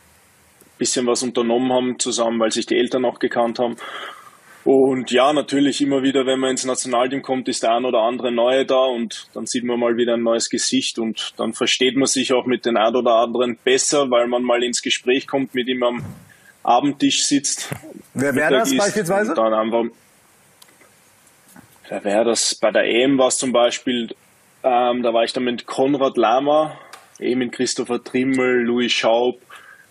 bisschen 0.77 1.05
was 1.07 1.23
unternommen 1.23 1.71
haben 1.71 1.99
zusammen, 1.99 2.39
weil 2.39 2.51
sich 2.51 2.65
die 2.65 2.77
Eltern 2.77 3.05
auch 3.05 3.19
gekannt 3.19 3.59
haben. 3.59 3.75
Und 4.63 5.09
ja, 5.09 5.33
natürlich 5.33 5.81
immer 5.81 6.03
wieder, 6.03 6.25
wenn 6.27 6.39
man 6.39 6.51
ins 6.51 6.65
Nationalteam 6.65 7.23
kommt, 7.23 7.47
ist 7.49 7.63
der 7.63 7.73
ein 7.73 7.85
oder 7.85 7.99
andere 7.99 8.31
Neue 8.31 8.65
da 8.65 8.85
und 8.85 9.27
dann 9.33 9.47
sieht 9.47 9.63
man 9.63 9.79
mal 9.79 9.97
wieder 9.97 10.13
ein 10.13 10.21
neues 10.21 10.49
Gesicht 10.49 10.99
und 10.99 11.33
dann 11.37 11.53
versteht 11.53 11.95
man 11.97 12.05
sich 12.05 12.31
auch 12.33 12.45
mit 12.45 12.65
den 12.65 12.77
ein 12.77 12.95
oder 12.95 13.15
anderen 13.15 13.57
besser, 13.63 14.11
weil 14.11 14.27
man 14.27 14.43
mal 14.43 14.63
ins 14.63 14.81
Gespräch 14.81 15.27
kommt, 15.27 15.55
mit 15.55 15.67
ihm 15.67 15.81
am 15.83 16.05
Abendtisch 16.63 17.25
sitzt. 17.25 17.69
Wer 18.13 18.35
wäre 18.35 18.59
das 18.59 18.75
beispielsweise? 18.75 19.33
Dann 19.33 19.53
einfach 19.53 19.85
da 21.91 22.01
wäre 22.05 22.23
das 22.23 22.55
bei 22.55 22.71
der 22.71 22.85
EM 22.85 23.17
war 23.17 23.27
es 23.27 23.37
zum 23.37 23.51
Beispiel, 23.51 24.15
ähm, 24.63 25.03
da 25.03 25.13
war 25.13 25.25
ich 25.25 25.33
dann 25.33 25.43
mit 25.43 25.65
Konrad 25.65 26.15
Lama, 26.15 26.79
eben 27.19 27.39
mit 27.39 27.51
Christopher 27.51 28.01
Trimmel, 28.01 28.63
Louis 28.63 28.93
Schaub, 28.93 29.41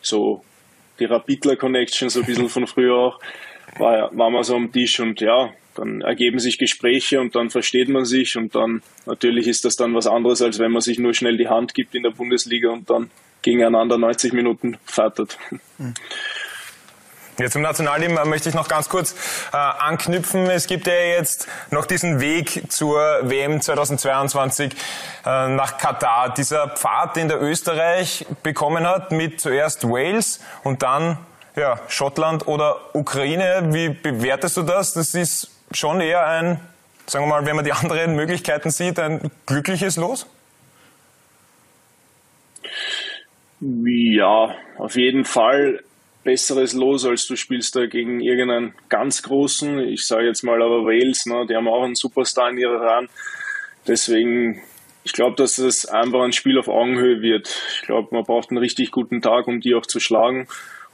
so 0.01 0.43
die 0.99 1.05
Rapidler 1.05 1.57
Connection, 1.57 2.09
so 2.09 2.21
ein 2.21 2.27
bisschen 2.27 2.49
von 2.49 2.67
früher 2.67 2.97
auch, 2.97 3.21
war, 3.79 4.17
war 4.17 4.31
man 4.31 4.43
so 4.45 4.57
am 4.57 4.73
Tisch 4.73 4.99
und 4.99 5.21
ja, 5.21 5.51
dann 5.75 6.01
ergeben 6.01 6.39
sich 6.39 6.57
Gespräche 6.57 7.21
und 7.21 7.35
dann 7.35 7.51
versteht 7.51 7.91
man 7.91 8.07
sich 8.07 8.35
und 8.35 8.55
dann 8.55 8.83
natürlich 9.05 9.47
ist 9.47 9.67
das 9.67 9.77
dann 9.77 9.95
was 9.95 10.07
anderes, 10.07 10.41
als 10.41 10.59
wenn 10.59 10.73
man 10.73 10.81
sich 10.81 10.99
nur 10.99 11.13
schnell 11.13 11.37
die 11.37 11.49
Hand 11.49 11.75
gibt 11.75 11.95
in 11.95 12.03
der 12.03 12.13
Bundesliga 12.13 12.71
und 12.71 12.89
dann 12.89 13.11
gegeneinander 13.43 13.99
90 13.99 14.33
Minuten 14.33 14.79
fährt. 14.87 15.37
Mhm. 15.77 15.93
Ja, 17.41 17.49
zum 17.49 17.63
Nationalteam 17.63 18.19
möchte 18.29 18.51
ich 18.51 18.55
noch 18.55 18.69
ganz 18.69 18.91
kurz 18.91 19.15
äh, 19.55 19.57
anknüpfen. 19.57 20.51
Es 20.51 20.67
gibt 20.67 20.87
ja 20.87 20.93
jetzt 20.93 21.49
noch 21.71 21.87
diesen 21.87 22.21
Weg 22.21 22.71
zur 22.71 23.01
WM 23.23 23.63
2022 23.63 24.75
äh, 25.25 25.49
nach 25.49 25.79
Katar. 25.79 26.35
Dieser 26.35 26.69
Pfad, 26.69 27.17
den 27.17 27.29
der 27.29 27.41
Österreich 27.41 28.27
bekommen 28.43 28.87
hat 28.87 29.11
mit 29.11 29.41
zuerst 29.41 29.89
Wales 29.89 30.41
und 30.65 30.83
dann 30.83 31.17
ja, 31.57 31.81
Schottland 31.89 32.47
oder 32.47 32.77
Ukraine. 32.93 33.69
Wie 33.71 33.89
bewertest 33.89 34.59
du 34.59 34.63
das? 34.63 34.93
Das 34.93 35.15
ist 35.15 35.51
schon 35.73 36.03
eher 36.03 36.27
ein, 36.27 36.61
sagen 37.07 37.25
wir 37.25 37.29
mal, 37.31 37.47
wenn 37.47 37.57
man 37.57 37.65
die 37.65 37.73
anderen 37.73 38.17
Möglichkeiten 38.17 38.71
sieht, 38.71 38.99
ein 38.99 39.31
glückliches 39.47 39.97
Los? 39.97 40.27
Ja, 43.61 44.55
auf 44.77 44.95
jeden 44.95 45.25
Fall 45.25 45.83
besseres 46.25 46.75
Los, 46.75 47.05
als 47.07 47.27
du 47.27 47.37
spielst 47.37 47.77
da 47.77 47.87
gegen 47.87 48.21
irgendeinen 48.21 48.75
ganz 48.89 49.23
großen. 49.23 49.81
Ich 49.81 50.07
sage 50.07 50.27
jetzt 50.27 50.43
mal 50.43 50.63
aber 50.63 50.85
Wales, 50.85 51.27
ne, 51.27 51.47
die 51.49 51.57
haben 51.57 51.69
auch 51.69 51.83
einen 51.83 51.95
Superstar 51.95 52.51
in 52.51 52.59
ihrer 52.59 52.81
Reihen. 52.81 53.09
Deswegen, 53.87 54.61
ich 55.05 55.13
glaube, 55.13 55.37
dass 55.37 55.59
es 55.59 55.87
einfach 55.87 56.23
ein 56.23 56.33
Spiel 56.33 56.59
auf 56.59 56.69
Augenhöhe 56.69 57.23
wird. 57.23 57.49
Ich 57.75 57.83
glaube, 57.83 58.09
man 58.13 58.25
braucht 58.25 58.51
einen 58.51 58.59
richtig 58.59 58.91
guten 58.91 59.23
Tag, 59.23 59.47
um 59.47 59.61
die 59.61 59.75
auch 59.75 59.87
zu 59.87 60.01
schlagen. 60.01 60.47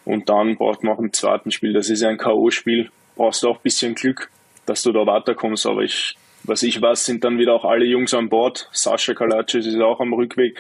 Und 0.05 0.29
dann 0.29 0.57
braucht 0.57 0.85
man 0.85 0.95
auch 0.95 1.01
ein 1.01 1.13
zweiten 1.13 1.51
Spiel. 1.51 1.73
Das 1.73 1.91
ist 1.91 2.03
ja 2.03 2.09
ein 2.09 2.19
K.O.-Spiel. 2.19 2.91
Brauchst 3.17 3.43
du 3.43 3.49
auch 3.49 3.57
ein 3.57 3.63
bisschen 3.63 3.97
Glück, 3.97 4.31
dass 4.65 4.85
du 4.85 4.93
da 4.93 5.05
weiterkommst. 5.05 5.67
Aber 5.67 5.83
ich, 5.83 6.17
was 6.45 6.63
ich 6.63 6.81
weiß, 6.81 7.05
sind 7.05 7.25
dann 7.25 7.39
wieder 7.39 7.55
auch 7.55 7.65
alle 7.65 7.85
Jungs 7.85 8.15
an 8.15 8.29
Bord. 8.29 8.69
Sascha 8.71 9.15
Kalacic 9.15 9.67
ist 9.67 9.81
auch 9.81 9.99
am 9.99 10.13
Rückweg. 10.13 10.57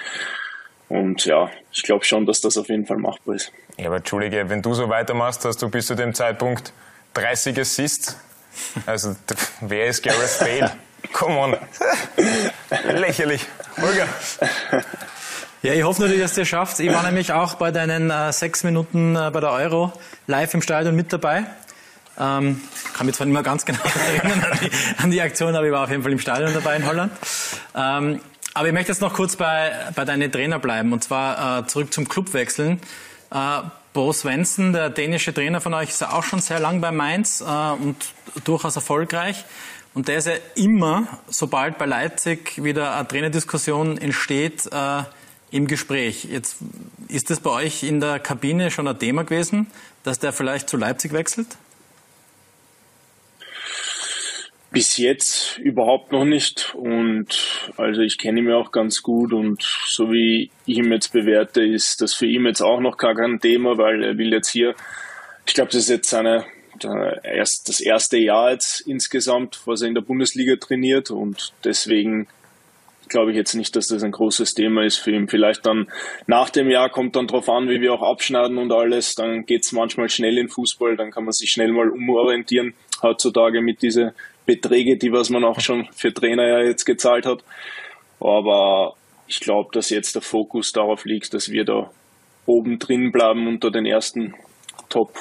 Und 0.88 1.24
ja, 1.24 1.50
ich 1.72 1.82
glaube 1.82 2.04
schon, 2.04 2.26
dass 2.26 2.40
das 2.40 2.56
auf 2.56 2.68
jeden 2.68 2.86
Fall 2.86 2.98
machbar 2.98 3.34
ist. 3.34 3.52
Ja, 3.76 3.86
aber 3.86 3.96
Entschuldige, 3.96 4.48
wenn 4.48 4.62
du 4.62 4.74
so 4.74 4.88
weitermachst, 4.88 5.44
hast 5.44 5.60
du 5.62 5.68
bis 5.68 5.86
zu 5.86 5.94
dem 5.94 6.14
Zeitpunkt 6.14 6.72
30 7.14 7.58
Assists. 7.58 8.16
Also, 8.86 9.16
wer 9.60 9.86
ist 9.86 10.02
Gareth 10.02 10.38
Bale? 10.40 10.72
Come 11.12 11.38
on. 11.38 11.56
Lächerlich. 12.94 13.44
Holger. 13.80 14.08
Ja, 15.62 15.72
ich 15.72 15.82
hoffe 15.82 16.02
natürlich, 16.02 16.22
dass 16.22 16.34
du 16.34 16.42
es 16.42 16.48
schaffst. 16.48 16.80
Ich 16.80 16.92
war 16.92 17.02
nämlich 17.02 17.32
auch 17.32 17.54
bei 17.54 17.70
deinen 17.70 18.10
äh, 18.10 18.32
sechs 18.32 18.64
Minuten 18.64 19.16
äh, 19.16 19.30
bei 19.32 19.40
der 19.40 19.50
Euro 19.50 19.92
live 20.26 20.54
im 20.54 20.62
Stadion 20.62 20.94
mit 20.94 21.12
dabei. 21.12 21.44
Ähm, 22.18 22.60
kann 22.94 23.06
mich 23.06 23.14
zwar 23.14 23.26
nicht 23.26 23.34
mehr 23.34 23.42
ganz 23.42 23.66
genau 23.66 23.80
erinnern 24.16 24.44
an 24.50 24.58
die, 24.62 24.70
an 25.02 25.10
die, 25.10 25.20
Aktion, 25.20 25.54
aber 25.54 25.66
ich 25.66 25.72
war 25.72 25.84
auf 25.84 25.90
jeden 25.90 26.02
Fall 26.02 26.12
im 26.12 26.18
Stadion 26.18 26.54
dabei 26.54 26.76
in 26.76 26.86
Holland. 26.86 27.12
Ähm, 27.74 28.20
aber 28.56 28.68
ich 28.68 28.72
möchte 28.72 28.90
jetzt 28.90 29.02
noch 29.02 29.12
kurz 29.12 29.36
bei, 29.36 29.70
bei 29.94 30.06
deinen 30.06 30.32
Trainer 30.32 30.58
bleiben 30.58 30.94
und 30.94 31.04
zwar 31.04 31.58
äh, 31.58 31.66
zurück 31.66 31.92
zum 31.92 32.08
Club 32.08 32.32
wechseln. 32.32 32.80
Äh, 33.30 33.60
Bo 33.92 34.10
Svensson, 34.14 34.72
der 34.72 34.88
dänische 34.88 35.34
Trainer 35.34 35.60
von 35.60 35.74
euch, 35.74 35.90
ist 35.90 36.00
ja 36.00 36.12
auch 36.12 36.22
schon 36.22 36.40
sehr 36.40 36.58
lang 36.58 36.80
bei 36.80 36.90
Mainz 36.90 37.42
äh, 37.42 37.44
und 37.44 37.96
durchaus 38.44 38.76
erfolgreich. 38.76 39.44
Und 39.92 40.08
der 40.08 40.16
ist 40.16 40.26
ja 40.26 40.32
immer, 40.54 41.06
sobald 41.28 41.76
bei 41.76 41.84
Leipzig 41.84 42.64
wieder 42.64 42.94
eine 42.94 43.06
Trainerdiskussion 43.06 43.98
entsteht, 43.98 44.66
äh, 44.72 45.02
im 45.50 45.66
Gespräch. 45.66 46.24
Jetzt 46.24 46.56
ist 47.08 47.28
das 47.28 47.40
bei 47.40 47.50
euch 47.50 47.82
in 47.82 48.00
der 48.00 48.18
Kabine 48.20 48.70
schon 48.70 48.88
ein 48.88 48.98
Thema 48.98 49.24
gewesen, 49.24 49.66
dass 50.02 50.18
der 50.18 50.32
vielleicht 50.32 50.70
zu 50.70 50.78
Leipzig 50.78 51.12
wechselt? 51.12 51.58
Bis 54.76 54.98
jetzt 54.98 55.56
überhaupt 55.56 56.12
noch 56.12 56.26
nicht. 56.26 56.74
Und 56.74 57.72
also 57.78 58.02
ich 58.02 58.18
kenne 58.18 58.40
ihn 58.40 58.48
ja 58.48 58.56
auch 58.56 58.72
ganz 58.72 59.02
gut 59.02 59.32
und 59.32 59.62
so 59.62 60.12
wie 60.12 60.50
ich 60.66 60.76
ihn 60.76 60.92
jetzt 60.92 61.14
bewerte, 61.14 61.64
ist 61.64 62.02
das 62.02 62.12
für 62.12 62.26
ihn 62.26 62.44
jetzt 62.44 62.60
auch 62.60 62.80
noch 62.80 62.98
gar 62.98 63.14
kein 63.14 63.40
Thema, 63.40 63.78
weil 63.78 64.04
er 64.04 64.18
will 64.18 64.34
jetzt 64.34 64.50
hier, 64.50 64.74
ich 65.46 65.54
glaube, 65.54 65.70
das 65.70 65.84
ist 65.84 65.88
jetzt 65.88 66.10
seine 66.10 66.44
das 66.78 67.80
erste 67.80 68.18
Jahr 68.18 68.50
jetzt 68.50 68.82
insgesamt, 68.82 69.60
was 69.64 69.80
er 69.80 69.88
in 69.88 69.94
der 69.94 70.02
Bundesliga 70.02 70.56
trainiert 70.56 71.10
und 71.10 71.54
deswegen 71.64 72.26
glaube 73.08 73.30
ich 73.30 73.36
jetzt 73.38 73.54
nicht, 73.54 73.74
dass 73.76 73.86
das 73.86 74.02
ein 74.02 74.12
großes 74.12 74.52
Thema 74.52 74.84
ist 74.84 74.98
für 74.98 75.12
ihn. 75.12 75.26
Vielleicht 75.26 75.64
dann 75.64 75.86
nach 76.26 76.50
dem 76.50 76.68
Jahr 76.68 76.90
kommt 76.90 77.16
dann 77.16 77.28
drauf 77.28 77.48
an, 77.48 77.70
wie 77.70 77.80
wir 77.80 77.94
auch 77.94 78.02
abschneiden 78.02 78.58
und 78.58 78.72
alles. 78.72 79.14
Dann 79.14 79.46
geht 79.46 79.64
es 79.64 79.72
manchmal 79.72 80.10
schnell 80.10 80.36
in 80.36 80.50
Fußball, 80.50 80.96
dann 80.96 81.12
kann 81.12 81.24
man 81.24 81.32
sich 81.32 81.50
schnell 81.50 81.72
mal 81.72 81.88
umorientieren 81.88 82.74
heutzutage 83.00 83.62
mit 83.62 83.80
diesen 83.80 84.10
Beträge, 84.46 84.96
die 84.96 85.12
was 85.12 85.30
man 85.30 85.44
auch 85.44 85.60
schon 85.60 85.88
für 85.94 86.14
Trainer 86.14 86.46
ja 86.46 86.60
jetzt 86.60 86.84
gezahlt 86.84 87.26
hat. 87.26 87.44
Aber 88.20 88.94
ich 89.26 89.40
glaube, 89.40 89.70
dass 89.72 89.90
jetzt 89.90 90.14
der 90.14 90.22
Fokus 90.22 90.72
darauf 90.72 91.04
liegt, 91.04 91.34
dass 91.34 91.50
wir 91.50 91.64
da 91.64 91.90
oben 92.46 92.78
drin 92.78 93.12
bleiben 93.12 93.46
unter 93.48 93.70
den 93.70 93.84
ersten 93.84 94.34
Top 94.88 95.18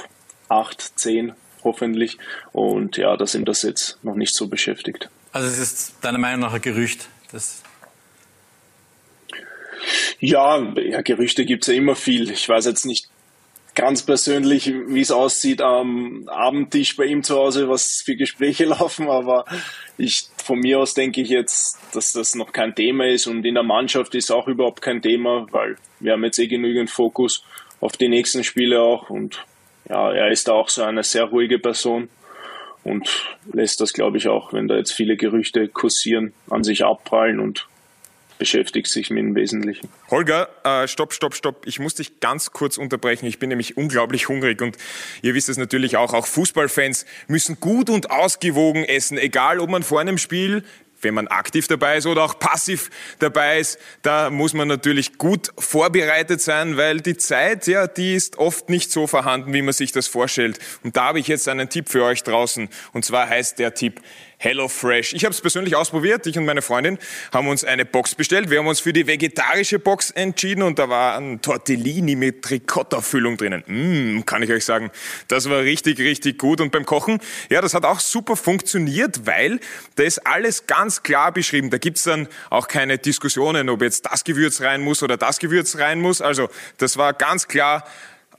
8, 0.48 1.00
10 1.00 1.34
hoffentlich. 1.64 2.18
Und 2.54 2.98
ja, 2.98 3.18
da 3.18 3.26
sind 3.26 3.50
das 3.50 3.64
jetzt 3.64 4.04
noch 4.04 4.16
nicht 4.16 4.36
so 4.36 4.48
beschäftigt. 4.48 5.10
Also 5.32 5.48
es 5.48 5.58
ist 5.58 5.96
deiner 6.02 6.20
Meinung 6.20 6.42
nach 6.42 6.54
ein 6.54 6.62
Gerücht, 6.62 7.10
das 7.32 7.64
ja, 10.20 10.60
ja, 10.78 11.02
Gerüchte 11.02 11.46
gibt's 11.46 11.68
ja 11.68 11.74
immer 11.74 11.96
viel. 11.96 12.32
Ich 12.32 12.48
weiß 12.48 12.66
jetzt 12.66 12.86
nicht 12.86 13.10
ganz 13.76 14.04
persönlich, 14.04 14.74
wie 14.88 15.02
es 15.02 15.12
aussieht 15.12 15.62
am 15.62 16.24
Abendtisch 16.28 16.96
bei 16.96 17.06
ihm 17.06 17.24
zu 17.24 17.36
Hause, 17.36 17.70
was 17.70 18.02
für 18.04 18.16
Gespräche 18.16 18.66
laufen, 18.66 19.10
aber 19.10 19.46
ich 19.98 20.30
von 20.44 20.60
mir 20.60 20.80
aus 20.80 20.94
denke 20.94 21.22
ich 21.22 21.30
jetzt, 21.30 21.78
dass 21.94 22.14
das 22.14 22.36
noch 22.36 22.52
kein 22.52 22.74
Thema 22.74 23.06
ist 23.06 23.28
und 23.28 23.46
in 23.46 23.54
der 23.54 23.64
Mannschaft 23.64 24.16
ist 24.16 24.32
auch 24.32 24.48
überhaupt 24.48 24.82
kein 24.82 25.02
Thema, 25.02 25.46
weil 25.52 25.78
wir 26.00 26.14
haben 26.14 26.24
jetzt 26.24 26.40
eh 26.40 26.48
genügend 26.48 26.90
Fokus 26.90 27.44
auf 27.82 27.98
die 27.98 28.10
nächsten 28.10 28.44
Spiele 28.44 28.82
auch 28.82 29.10
und 29.10 29.44
ja, 29.90 30.12
er 30.12 30.32
ist 30.32 30.48
da 30.48 30.54
auch 30.54 30.70
so 30.70 30.84
eine 30.84 31.04
sehr 31.04 31.26
ruhige 31.26 31.60
Person 31.60 32.10
und 32.84 33.36
lässt 33.52 33.82
das, 33.82 33.94
glaube 33.94 34.18
ich, 34.18 34.28
auch, 34.28 34.54
wenn 34.54 34.68
da 34.68 34.78
jetzt 34.78 34.94
viele 34.94 35.18
Gerüchte 35.18 35.68
kursieren, 35.68 36.34
an 36.50 36.64
sich 36.64 36.86
abprallen 36.86 37.40
und 37.40 37.68
beschäftigt 38.38 38.88
sich 38.88 39.10
mit 39.10 39.20
dem 39.20 39.36
Wesentlichen. 39.36 39.90
Holger, 40.10 40.50
äh, 40.64 40.88
stopp, 40.88 41.14
stopp, 41.14 41.36
stopp. 41.36 41.66
Ich 41.66 41.80
muss 41.80 41.96
dich 41.96 42.20
ganz 42.20 42.52
kurz 42.52 42.78
unterbrechen. 42.78 43.26
Ich 43.26 43.40
bin 43.40 43.50
nämlich 43.50 43.78
unglaublich 43.78 44.30
hungrig 44.30 44.62
und 44.62 44.78
ihr 45.22 45.34
wisst 45.34 45.50
es 45.50 45.58
natürlich 45.58 45.98
auch. 45.98 46.14
Auch 46.14 46.28
Fußballfans 46.28 47.06
müssen 47.28 47.60
gut 47.60 47.90
und 47.90 48.12
ausgewogen 48.12 48.84
essen, 48.84 49.18
egal 49.18 49.60
ob 49.60 49.70
man 49.70 49.84
vor 49.84 50.00
einem 50.00 50.18
Spiel 50.18 50.64
wenn 51.06 51.14
man 51.14 51.28
aktiv 51.28 51.68
dabei 51.68 51.98
ist 51.98 52.08
oder 52.08 52.24
auch 52.24 52.40
passiv 52.40 52.90
dabei 53.20 53.60
ist, 53.60 53.80
da 54.02 54.30
muss 54.30 54.54
man 54.54 54.68
natürlich 54.68 55.18
gut 55.18 55.52
vorbereitet 55.58 56.42
sein, 56.42 56.78
weil 56.78 57.00
die 57.00 57.16
Zeit, 57.16 57.68
ja, 57.68 57.88
die 57.88 58.16
ist 58.16 58.38
oft 58.38 58.70
nicht 58.70 58.92
so 58.92 59.08
vorhanden, 59.08 59.54
wie 59.54 59.62
man 59.62 59.74
sich 59.74 59.92
das 59.92 60.08
vorstellt. 60.08 60.60
Und 60.84 60.98
da 60.98 61.06
habe 61.06 61.20
ich 61.20 61.28
jetzt 61.28 61.48
einen 61.48 61.70
Tipp 61.70 61.90
für 61.90 62.04
euch 62.04 62.24
draußen. 62.24 62.70
Und 62.92 63.06
zwar 63.06 63.30
heißt 63.30 63.60
der 63.60 63.74
Tipp, 63.74 64.02
HelloFresh. 64.38 65.14
Ich 65.14 65.26
habe 65.26 65.34
es 65.34 65.42
persönlich 65.42 65.76
ausprobiert. 65.76 66.28
Ich 66.28 66.38
und 66.38 66.46
meine 66.46 66.62
Freundin 66.62 66.98
haben 67.34 67.48
uns 67.48 67.64
eine 67.64 67.86
Box 67.86 68.16
bestellt. 68.16 68.50
Wir 68.50 68.60
haben 68.60 68.68
uns 68.68 68.80
für 68.80 68.94
die 68.94 69.08
vegetarische 69.08 69.80
Box 69.80 70.12
entschieden 70.12 70.64
und 70.64 70.80
da 70.80 70.90
war 70.90 71.18
ein 71.18 71.42
Tortellini 71.42 72.16
mit 72.16 72.50
Ricotta-Füllung 72.50 73.38
drinnen. 73.38 73.64
Mm, 73.68 74.26
kann 74.26 74.44
ich 74.44 74.52
euch 74.52 74.66
sagen, 74.66 74.92
das 75.28 75.50
war 75.50 75.60
richtig, 75.60 76.00
richtig 76.00 76.38
gut. 76.38 76.62
Und 76.62 76.72
beim 76.72 76.86
Kochen, 76.86 77.20
ja, 77.50 77.62
das 77.62 77.74
hat 77.74 77.86
auch 77.86 78.00
super 78.00 78.36
funktioniert, 78.36 79.26
weil 79.26 79.60
da 79.96 80.04
ist 80.04 80.26
alles 80.26 80.68
ganz 80.68 81.04
klar 81.04 81.32
beschrieben. 81.32 81.70
Da 81.70 81.78
gibt's 81.78 82.04
dann 82.04 82.28
auch 82.50 82.68
keine 82.68 82.98
Diskussionen, 82.98 83.70
ob 83.70 83.82
jetzt 83.82 84.06
das 84.06 84.24
Gewürz 84.24 84.62
rein 84.62 84.82
muss 84.82 85.04
oder 85.04 85.18
das 85.18 85.40
Gewürz 85.40 85.78
rein 85.78 86.02
muss. 86.02 86.22
Also 86.22 86.50
das 86.78 86.98
war 86.98 87.14
ganz 87.14 87.48
klar 87.48 87.86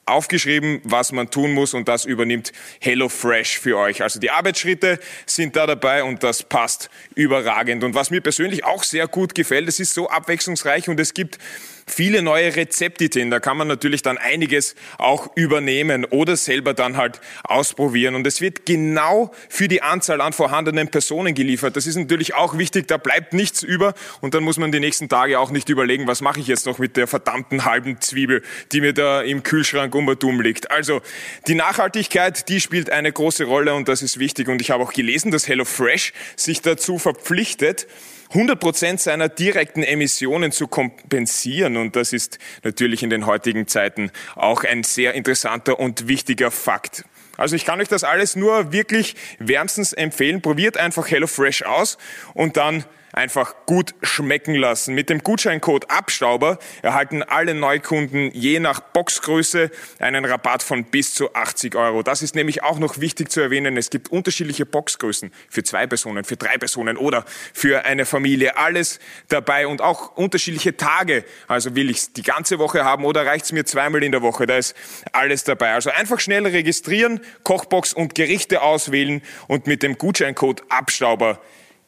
aufgeschrieben, 0.06 0.80
was 0.84 1.10
man 1.10 1.30
tun 1.30 1.52
muss 1.52 1.74
und 1.74 1.88
das 1.88 2.04
übernimmt 2.04 2.52
HelloFresh 2.80 3.58
für 3.58 3.76
euch. 3.76 4.02
Also 4.02 4.20
die 4.20 4.30
Arbeitsschritte 4.30 5.00
sind 5.26 5.56
da 5.56 5.66
dabei 5.66 6.04
und 6.04 6.22
das 6.22 6.44
passt 6.44 6.90
überragend. 7.14 7.82
Und 7.82 7.94
was 7.94 8.10
mir 8.10 8.20
persönlich 8.20 8.64
auch 8.64 8.84
sehr 8.84 9.08
gut 9.08 9.34
gefällt, 9.34 9.68
es 9.68 9.80
ist 9.80 9.94
so 9.94 10.08
abwechslungsreich 10.08 10.88
und 10.88 11.00
es 11.00 11.12
gibt 11.12 11.38
viele 11.86 12.20
neue 12.20 12.56
Rezeptideen. 12.56 13.30
Da 13.30 13.38
kann 13.38 13.56
man 13.56 13.68
natürlich 13.68 14.02
dann 14.02 14.18
einiges 14.18 14.74
auch 14.98 15.28
übernehmen 15.36 16.04
oder 16.04 16.36
selber 16.36 16.74
dann 16.74 16.96
halt 16.96 17.20
ausprobieren. 17.44 18.16
Und 18.16 18.26
es 18.26 18.40
wird 18.40 18.66
genau 18.66 19.32
für 19.48 19.68
die 19.68 19.82
Anzahl 19.82 20.20
an 20.20 20.32
vorhandenen 20.32 20.88
Personen 20.88 21.34
geliefert. 21.34 21.76
Das 21.76 21.86
ist 21.86 21.96
natürlich 21.96 22.34
auch 22.34 22.58
wichtig. 22.58 22.88
Da 22.88 22.96
bleibt 22.96 23.32
nichts 23.32 23.62
über. 23.62 23.94
Und 24.20 24.34
dann 24.34 24.42
muss 24.42 24.58
man 24.58 24.72
die 24.72 24.80
nächsten 24.80 25.08
Tage 25.08 25.38
auch 25.38 25.50
nicht 25.50 25.68
überlegen, 25.68 26.06
was 26.06 26.20
mache 26.20 26.40
ich 26.40 26.48
jetzt 26.48 26.66
noch 26.66 26.78
mit 26.78 26.96
der 26.96 27.06
verdammten 27.06 27.64
halben 27.64 28.00
Zwiebel, 28.00 28.42
die 28.72 28.80
mir 28.80 28.92
da 28.92 29.22
im 29.22 29.42
Kühlschrank 29.42 29.94
um 29.94 30.06
dumm 30.18 30.40
liegt. 30.40 30.70
Also 30.70 31.02
die 31.46 31.54
Nachhaltigkeit, 31.54 32.48
die 32.48 32.60
spielt 32.60 32.90
eine 32.90 33.12
große 33.12 33.44
Rolle 33.44 33.74
und 33.74 33.88
das 33.88 34.02
ist 34.02 34.18
wichtig. 34.18 34.48
Und 34.48 34.60
ich 34.60 34.70
habe 34.70 34.82
auch 34.82 34.92
gelesen, 34.92 35.30
dass 35.30 35.46
HelloFresh 35.46 36.12
sich 36.36 36.62
dazu 36.62 36.98
verpflichtet, 36.98 37.86
100 38.30 38.58
Prozent 38.58 39.00
seiner 39.00 39.28
direkten 39.28 39.82
Emissionen 39.82 40.52
zu 40.52 40.66
kompensieren. 40.66 41.76
Und 41.76 41.96
das 41.96 42.12
ist 42.12 42.38
natürlich 42.62 43.02
in 43.02 43.10
den 43.10 43.26
heutigen 43.26 43.66
Zeiten 43.66 44.10
auch 44.34 44.64
ein 44.64 44.82
sehr 44.82 45.14
interessanter 45.14 45.78
und 45.78 46.08
wichtiger 46.08 46.50
Fakt. 46.50 47.04
Also 47.36 47.54
ich 47.54 47.64
kann 47.64 47.80
euch 47.80 47.88
das 47.88 48.04
alles 48.04 48.34
nur 48.36 48.72
wirklich 48.72 49.14
wärmstens 49.38 49.92
empfehlen. 49.92 50.40
Probiert 50.40 50.76
einfach 50.76 51.10
HelloFresh 51.10 51.62
aus 51.62 51.98
und 52.34 52.56
dann 52.56 52.84
einfach 53.16 53.54
gut 53.64 53.94
schmecken 54.02 54.54
lassen. 54.54 54.94
Mit 54.94 55.08
dem 55.08 55.20
Gutscheincode 55.20 55.90
Abstauber 55.90 56.58
erhalten 56.82 57.22
alle 57.22 57.54
Neukunden 57.54 58.30
je 58.32 58.60
nach 58.60 58.80
Boxgröße 58.80 59.70
einen 59.98 60.26
Rabatt 60.26 60.62
von 60.62 60.84
bis 60.84 61.14
zu 61.14 61.34
80 61.34 61.74
Euro. 61.76 62.02
Das 62.02 62.22
ist 62.22 62.34
nämlich 62.34 62.62
auch 62.62 62.78
noch 62.78 63.00
wichtig 63.00 63.30
zu 63.30 63.40
erwähnen. 63.40 63.78
Es 63.78 63.88
gibt 63.88 64.12
unterschiedliche 64.12 64.66
Boxgrößen 64.66 65.32
für 65.48 65.64
zwei 65.64 65.86
Personen, 65.86 66.24
für 66.24 66.36
drei 66.36 66.58
Personen 66.58 66.98
oder 66.98 67.24
für 67.54 67.86
eine 67.86 68.04
Familie. 68.04 68.58
Alles 68.58 69.00
dabei 69.28 69.66
und 69.66 69.80
auch 69.80 70.16
unterschiedliche 70.16 70.76
Tage. 70.76 71.24
Also 71.48 71.74
will 71.74 71.88
ich 71.88 71.96
es 71.96 72.12
die 72.12 72.22
ganze 72.22 72.58
Woche 72.58 72.84
haben 72.84 73.06
oder 73.06 73.24
reicht 73.24 73.46
es 73.46 73.52
mir 73.52 73.64
zweimal 73.64 74.04
in 74.04 74.12
der 74.12 74.20
Woche? 74.20 74.46
Da 74.46 74.58
ist 74.58 74.76
alles 75.12 75.42
dabei. 75.42 75.72
Also 75.72 75.88
einfach 75.90 76.20
schnell 76.20 76.46
registrieren, 76.46 77.20
Kochbox 77.44 77.94
und 77.94 78.14
Gerichte 78.14 78.60
auswählen 78.60 79.22
und 79.48 79.66
mit 79.66 79.82
dem 79.82 79.96
Gutscheincode 79.96 80.62
Abstauber 80.68 81.40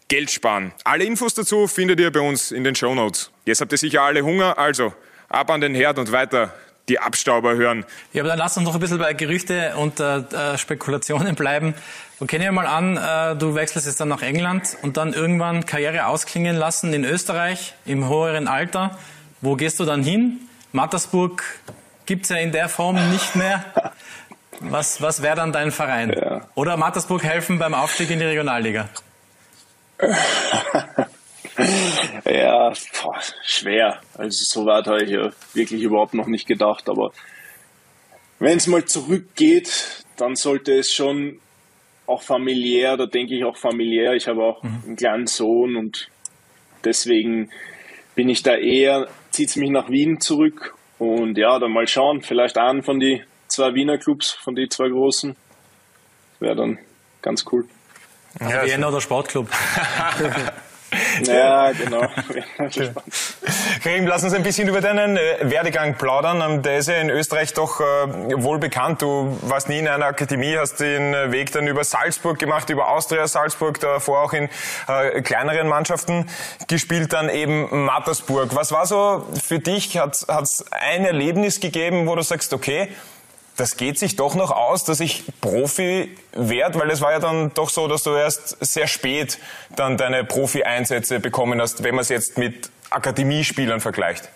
Geld 0.09 0.31
sparen. 0.31 0.73
Alle 0.85 1.05
Infos 1.05 1.35
dazu 1.35 1.67
findet 1.67 2.01
ihr 2.01 2.11
bei 2.11 2.21
uns 2.21 2.51
in 2.51 2.65
den 2.65 2.75
Show 2.75 2.95
Notes. 2.95 3.31
Jetzt 3.45 3.61
habt 3.61 3.73
ihr 3.73 3.79
sicher 3.79 4.03
alle 4.03 4.23
Hunger, 4.23 4.59
also 4.59 4.95
ab 5.29 5.51
an 5.51 5.61
den 5.61 5.75
Herd 5.75 5.99
und 5.99 6.11
weiter 6.13 6.55
die 6.89 6.99
Abstauber 6.99 7.55
hören. 7.55 7.85
Ja, 8.15 8.23
aber 8.23 8.31
dann 8.31 8.39
lass 8.39 8.57
uns 8.57 8.65
noch 8.65 8.75
ein 8.75 8.81
bisschen 8.81 8.99
bei 8.99 9.13
Gerüchte 9.13 9.77
und 9.77 10.01
äh, 10.01 10.21
äh 10.21 10.57
Spekulationen 10.57 11.35
bleiben. 11.35 11.75
Okay, 12.21 12.39
nehmen 12.39 12.57
wir 12.57 12.63
mal 12.63 12.67
an, 12.67 12.97
äh, 12.97 13.39
du 13.39 13.55
wechselst 13.55 13.87
jetzt 13.87 14.01
dann 14.01 14.09
nach 14.09 14.23
England 14.23 14.79
und 14.81 14.97
dann 14.97 15.13
irgendwann 15.13 15.67
Karriere 15.67 16.07
ausklingen 16.07 16.57
lassen 16.57 16.95
in 16.95 17.05
Österreich 17.05 17.75
im 17.85 18.09
höheren 18.09 18.49
Alter. 18.49 18.97
Wo 19.43 19.57
gehst 19.57 19.79
du 19.79 19.85
dann 19.85 20.03
hin? 20.03 20.39
Mattersburg 20.73 21.45
gibt's 22.07 22.31
ja 22.31 22.37
in 22.37 22.53
der 22.53 22.71
Form 22.71 23.11
nicht 23.11 23.37
mehr. 23.37 23.65
Was, 24.61 25.01
was 25.01 25.23
wäre 25.23 25.37
dann 25.37 25.53
dein 25.53 25.71
Verein? 25.71 26.11
Ja. 26.11 26.41
Oder 26.55 26.77
Mattersburg 26.77 27.23
helfen 27.23 27.59
beim 27.59 27.75
Aufstieg 27.75 28.11
in 28.11 28.19
die 28.19 28.25
Regionalliga? 28.25 28.89
ja, 32.25 32.73
boah, 33.03 33.21
schwer. 33.45 34.01
Also 34.15 34.45
so 34.45 34.67
weit 34.67 34.87
habe 34.87 35.05
ich 35.05 35.11
ja 35.11 35.31
wirklich 35.55 35.83
überhaupt 35.83 36.15
noch 36.15 36.27
nicht 36.27 36.47
gedacht. 36.47 36.89
Aber 36.89 37.13
wenn 38.39 38.59
es 38.59 38.67
mal 38.67 38.85
zurückgeht, 38.85 40.05
dann 40.17 40.37
sollte 40.37 40.79
es 40.79 40.93
schon 40.93 41.41
auch 42.07 42.23
familiär, 42.23 42.97
da 42.97 43.07
denke 43.07 43.35
ich 43.35 43.45
auch 43.45 43.57
familiär. 43.57 44.15
Ich 44.15 44.29
habe 44.29 44.43
auch 44.43 44.63
mhm. 44.63 44.83
einen 44.87 44.97
kleinen 44.97 45.27
Sohn 45.27 45.77
und 45.77 46.09
deswegen 46.85 47.51
bin 48.15 48.29
ich 48.29 48.43
da 48.43 48.57
eher, 48.57 49.09
zieht 49.31 49.51
es 49.51 49.57
mich 49.57 49.71
nach 49.71 49.91
Wien 49.91 50.21
zurück. 50.21 50.75
Und 50.99 51.39
ja, 51.39 51.59
dann 51.59 51.73
mal 51.73 51.87
schauen, 51.87 52.23
vielleicht 52.23 52.59
einen 52.59 52.83
von 52.83 52.99
die 52.99 53.23
zwei 53.47 53.75
Wiener 53.75 53.99
Clubs, 53.99 54.31
von 54.31 54.55
die 54.55 54.69
zwei 54.69 54.89
großen. 54.89 55.37
Wäre 56.41 56.57
dann 56.57 56.79
ganz 57.23 57.45
cool. 57.53 57.69
Also 58.41 58.55
ja, 58.55 58.65
Vienna 58.65 58.89
oder 58.89 59.01
Sportclub. 59.01 59.49
Ja, 61.23 61.73
genau. 61.73 62.01
Karim, 63.83 64.07
lass 64.07 64.25
uns 64.25 64.33
ein 64.33 64.43
bisschen 64.43 64.69
über 64.69 64.81
deinen 64.81 65.17
äh, 65.17 65.39
Werdegang 65.43 65.95
plaudern. 65.97 66.41
Ähm, 66.41 66.63
der 66.63 66.79
ist 66.79 66.89
ja 66.89 66.95
in 66.95 67.11
Österreich 67.11 67.53
doch 67.53 67.81
äh, 67.81 67.85
wohl 68.43 68.59
bekannt. 68.59 69.03
Du 69.03 69.39
warst 69.43 69.69
nie 69.69 69.79
in 69.79 69.89
einer 69.89 70.07
Akademie, 70.07 70.57
hast 70.57 70.77
den 70.81 71.13
äh, 71.13 71.31
Weg 71.31 71.53
dann 71.53 71.67
über 71.67 71.85
Salzburg 71.85 72.39
gemacht, 72.39 72.71
über 72.71 72.89
Austria 72.89 73.27
Salzburg, 73.29 73.81
davor 73.81 74.23
auch 74.23 74.33
in 74.33 74.49
kleineren 75.23 75.69
Mannschaften 75.69 76.29
gespielt, 76.67 77.13
dann 77.13 77.29
eben 77.29 77.85
Mattersburg. 77.85 78.55
Was 78.55 78.73
war 78.73 78.87
so 78.87 79.27
für 79.43 79.59
dich? 79.59 79.99
Hat 79.99 80.15
es 80.43 80.65
ein 80.71 81.05
Erlebnis 81.05 81.61
gegeben, 81.61 82.07
wo 82.07 82.15
du 82.15 82.23
sagst, 82.23 82.53
okay, 82.53 82.89
das 83.59 83.77
geht 83.77 83.99
sich 83.99 84.15
doch 84.15 84.37
noch 84.37 84.53
aus, 84.53 84.85
dass 84.85 85.01
ich 85.01 85.25
Profi 85.41 86.15
werde, 86.33 86.79
weil 86.79 86.91
es 86.91 87.01
war 87.01 87.11
ja 87.11 87.19
dann 87.19 87.53
doch 87.55 87.71
so, 87.71 87.89
dass 87.89 88.05
du 88.05 88.11
erst 88.15 88.57
sehr 88.65 88.87
spät 88.87 89.39
dann 89.75 89.97
deine 89.97 90.23
Profi-Einsätze 90.23 91.19
bekommen 91.19 91.61
hast, 91.61 91.83
wenn 91.83 91.97
man 91.97 92.03
es 92.03 92.09
jetzt 92.09 92.39
mit 92.39 92.71
Akademiespielern 92.91 93.81
vergleicht. 93.81 94.31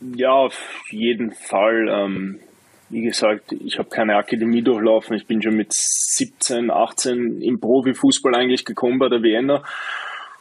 Ja, 0.00 0.32
auf 0.32 0.58
jeden 0.90 1.32
Fall. 1.32 1.88
Ähm, 1.90 2.40
wie 2.88 3.02
gesagt, 3.02 3.52
ich 3.52 3.78
habe 3.78 3.90
keine 3.90 4.16
Akademie 4.16 4.62
durchlaufen. 4.62 5.14
Ich 5.16 5.26
bin 5.26 5.42
schon 5.42 5.56
mit 5.56 5.74
17, 5.74 6.70
18 6.70 7.42
im 7.42 7.60
Profifußball 7.60 8.34
eigentlich 8.34 8.64
gekommen 8.64 8.98
bei 8.98 9.10
der 9.10 9.22
Vienna. 9.22 9.62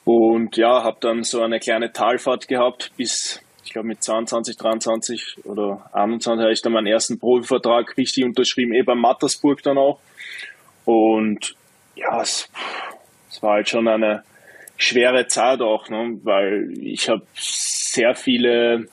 Und 0.05 0.55
ja, 0.55 0.84
habe 0.84 0.98
dann 1.01 1.24
so 1.24 1.41
eine 1.41 1.60
kleine 1.60 1.91
Talfahrt 1.91 2.48
gehabt 2.48 2.93
bis 2.96 3.41
ich 3.70 3.74
glaube 3.74 3.90
mit 3.90 4.04
22, 4.04 4.58
23 4.58 5.46
oder 5.46 5.88
21 5.94 6.42
habe 6.42 6.52
ich 6.52 6.62
dann 6.64 6.74
meinen 6.74 6.88
ersten 6.88 7.20
Profivertrag 7.20 7.96
richtig 7.98 8.24
unterschrieben, 8.24 8.74
eh 8.74 8.82
beim 8.82 8.98
Mattersburg 8.98 9.62
dann 9.62 9.78
auch. 9.78 10.00
Und 10.86 11.54
ja, 11.94 12.20
es, 12.20 12.50
es 13.30 13.44
war 13.44 13.54
halt 13.54 13.70
schon 13.70 13.88
eine 13.88 14.24
schwere 14.76 15.28
Zeit 15.28 15.62
auch, 15.62 15.88
ne? 15.88 16.18
weil 16.24 16.74
ich 16.82 17.10
habe 17.10 17.22
sehr 17.36 18.16
viele 18.16 18.88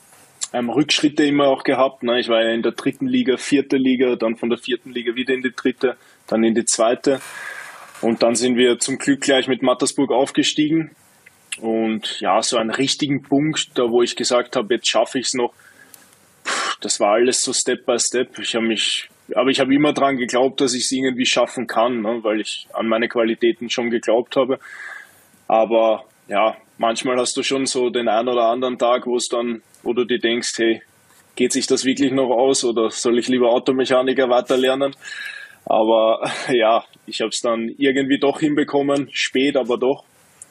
ähm, 0.53 0.69
Rückschritte 0.69 1.25
immer 1.25 1.47
auch 1.47 1.65
gehabt. 1.65 2.03
Ne? 2.03 2.21
Ich 2.21 2.29
war 2.29 2.43
ja 2.43 2.51
in 2.51 2.63
der 2.63 2.73
dritten 2.73 3.07
Liga, 3.07 3.39
vierte 3.39 3.79
Liga, 3.79 4.17
dann 4.17 4.37
von 4.37 4.51
der 4.51 4.59
vierten 4.59 4.93
Liga 4.93 5.15
wieder 5.15 5.33
in 5.33 5.41
die 5.41 5.55
dritte, 5.57 5.97
dann 6.27 6.45
in 6.45 6.55
die 6.55 6.67
zweite. 6.67 7.23
Und 8.03 8.23
dann 8.23 8.35
sind 8.35 8.59
wir 8.59 8.79
zum 8.79 8.99
Glück 8.99 9.23
gleich 9.23 9.49
mit 9.49 9.63
Mattersburg 9.63 10.11
aufgestiegen. 10.11 10.95
Und 11.59 12.21
ja, 12.21 12.43
so 12.43 12.57
einen 12.57 12.71
richtigen 12.71 13.23
Punkt, 13.23 13.71
da 13.75 13.91
wo 13.91 14.03
ich 14.03 14.17
gesagt 14.17 14.57
habe, 14.57 14.75
jetzt 14.75 14.89
schaffe 14.89 15.19
ich 15.19 15.27
es 15.27 15.35
noch, 15.35 15.53
das 16.81 17.01
war 17.01 17.15
alles 17.15 17.41
so 17.41 17.53
Step 17.53 17.87
by 17.87 17.99
Step. 17.99 18.39
Ich 18.39 18.55
habe 18.55 18.67
mich, 18.67 19.09
aber 19.35 19.51
ich 19.51 19.61
habe 19.61 19.75
immer 19.75 19.93
dran 19.93 20.17
geglaubt, 20.17 20.61
dass 20.61 20.75
ich 20.75 20.85
es 20.85 20.93
irgendwie 20.93 21.27
schaffen 21.27 21.67
kann, 21.67 22.03
ne, 22.03 22.21
weil 22.23 22.41
ich 22.41 22.67
an 22.73 22.89
meine 22.89 23.09
Qualitäten 23.09 23.71
schon 23.71 23.91
geglaubt 23.91 24.37
habe. 24.37 24.59
Aber 25.49 26.05
ja, 26.29 26.57
manchmal 26.79 27.17
hast 27.17 27.37
du 27.37 27.43
schon 27.43 27.67
so 27.67 27.91
den 27.91 28.09
einen 28.09 28.29
oder 28.29 28.49
anderen 28.49 28.79
Tag, 28.79 29.07
wo 29.07 29.17
es 29.17 29.29
dann, 29.29 29.63
wo 29.83 29.93
du 29.93 30.05
dir 30.05 30.19
denkst, 30.19 30.53
hey, 30.59 30.83
geht 31.37 31.53
sich 31.53 31.67
das 31.67 31.85
wirklich 31.85 32.13
noch 32.13 32.31
aus 32.31 32.65
oder 32.65 32.91
soll 32.91 33.19
ich 33.19 33.29
lieber 33.29 33.51
Automechaniker 33.51 34.29
weiterlernen? 34.29 34.95
Aber 35.65 36.31
ja, 36.53 36.85
ich 37.07 37.21
habe 37.21 37.31
es 37.31 37.41
dann 37.41 37.69
irgendwie 37.79 38.19
doch 38.19 38.41
hinbekommen, 38.41 39.09
spät, 39.13 39.57
aber 39.57 39.79
doch. 39.79 40.05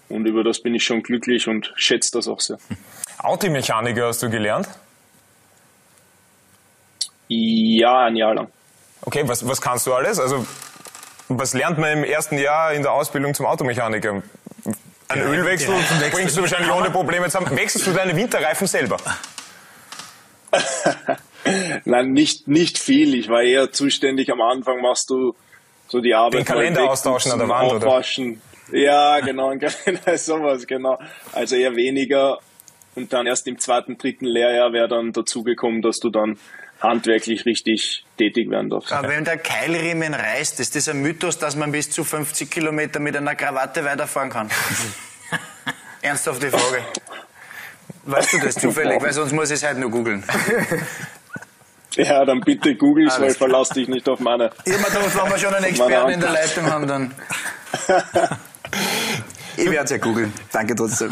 Und 0.10 0.26
über 0.26 0.44
das 0.44 0.60
bin 0.60 0.76
ich 0.76 0.84
schon 0.84 1.02
glücklich 1.02 1.48
und 1.48 1.74
schätze 1.76 2.12
das 2.12 2.28
auch 2.28 2.39
sehr. 2.39 2.58
Automechaniker 3.18 4.08
hast 4.08 4.22
du 4.22 4.30
gelernt? 4.30 4.68
Ja, 7.28 8.06
ein 8.06 8.15
Jahr 8.15 8.36
lang. 8.36 8.50
Okay, 9.02 9.24
was, 9.26 9.48
was 9.48 9.62
kannst 9.62 9.88
du 9.88 9.94
alles? 9.94 10.20
Also, 10.20 10.46
was 11.28 11.54
lernt 11.54 11.78
man 11.80 11.91
im 11.91 12.04
ersten 12.04 12.38
Jahr 12.38 12.74
in 12.74 12.84
der 12.84 12.91
Ausbildung 12.91 13.34
zum 13.34 13.46
Automechaniker? 13.46 14.22
Ein 15.08 15.20
ja, 15.20 15.26
Ölwechsel 15.26 15.74
bringst 16.12 16.38
du 16.38 16.41
wahrscheinlich 16.41 16.72
ohne 16.72 16.89
Probleme 16.89 17.26
zusammen. 17.26 17.56
Wechselst 17.56 17.88
du 17.88 17.91
deine 17.94 18.15
Winterreifen 18.15 18.68
selber? 18.68 18.98
Nein, 21.86 22.12
nicht, 22.12 22.48
nicht 22.48 22.80
viel. 22.80 23.13
Ich 23.15 23.30
war 23.30 23.44
eher 23.44 23.72
zuständig. 23.72 24.32
Am 24.32 24.41
Anfang 24.41 24.82
machst 24.82 25.10
du 25.10 25.36
so 25.88 26.02
die 26.02 26.15
Arbeit. 26.15 26.41
Den 26.41 26.46
Kalender 26.46 26.89
austauschen 26.89 27.32
an 27.32 27.39
der 27.39 27.50
Wand, 27.50 27.74
oder? 27.74 28.04
Ja, 28.71 29.19
genau, 29.19 29.54
sowas, 30.15 30.65
genau. 30.67 30.97
Also 31.32 31.56
eher 31.56 31.75
weniger 31.75 32.39
und 32.95 33.12
dann 33.12 33.28
erst 33.28 33.45
im 33.47 33.60
zweiten, 33.60 33.97
dritten 33.97 34.25
Lehrjahr 34.25 34.71
wäre 34.71 34.88
dann 34.88 35.12
dazugekommen, 35.12 35.82
dass 35.82 35.99
du 35.99 36.10
dann 36.10 36.38
handwerklich 36.80 37.45
richtig 37.45 38.06
tätig 38.17 38.49
werden 38.49 38.69
darfst. 38.69 38.91
Aber 38.91 39.10
wenn 39.10 39.25
der 39.25 39.38
Keilriemen 39.38 40.13
reißt, 40.13 40.60
ist 40.60 40.75
das 40.75 40.88
ein 40.88 41.01
Mythos, 41.01 41.38
dass 41.38 41.56
man 41.56 41.71
bis 41.71 41.89
zu 41.91 42.04
50 42.04 42.49
Kilometer 42.49 42.99
mit 42.99 43.15
einer 43.15 43.36
Krawatte 43.36 43.84
weiterfahren 43.84 44.30
kann? 44.30 44.49
Ernsthafte 46.01 46.49
Frage. 46.49 46.84
Weißt 48.04 48.34
du 48.34 48.39
das 48.39 48.56
zufällig? 48.56 49.01
Weil 49.01 49.13
sonst 49.13 49.32
muss 49.32 49.49
ich 49.49 49.56
es 49.56 49.63
halt 49.63 49.78
nur 49.78 49.89
googeln. 49.89 50.23
Ja, 51.95 52.25
dann 52.25 52.41
bitte 52.41 52.75
googel's, 52.75 53.19
weil 53.19 53.34
verlass 53.34 53.69
dich 53.69 53.88
nicht 53.88 54.08
auf 54.10 54.19
meine. 54.19 54.51
Ich 54.65 54.73
habe 54.73 54.84
mir 54.84 55.15
wenn 55.15 55.32
wir 55.32 55.38
schon 55.38 55.54
einen 55.54 55.65
Experten 55.65 56.12
in 56.12 56.19
der 56.19 56.32
Leitung 56.32 56.65
haben, 56.69 56.88
dann. 56.88 57.15
Ich 59.58 59.72
werde 59.72 59.86
es 59.86 59.91
ja 59.91 59.98
googeln. 59.98 60.34
Danke 60.52 60.76
trotzdem. 60.76 61.12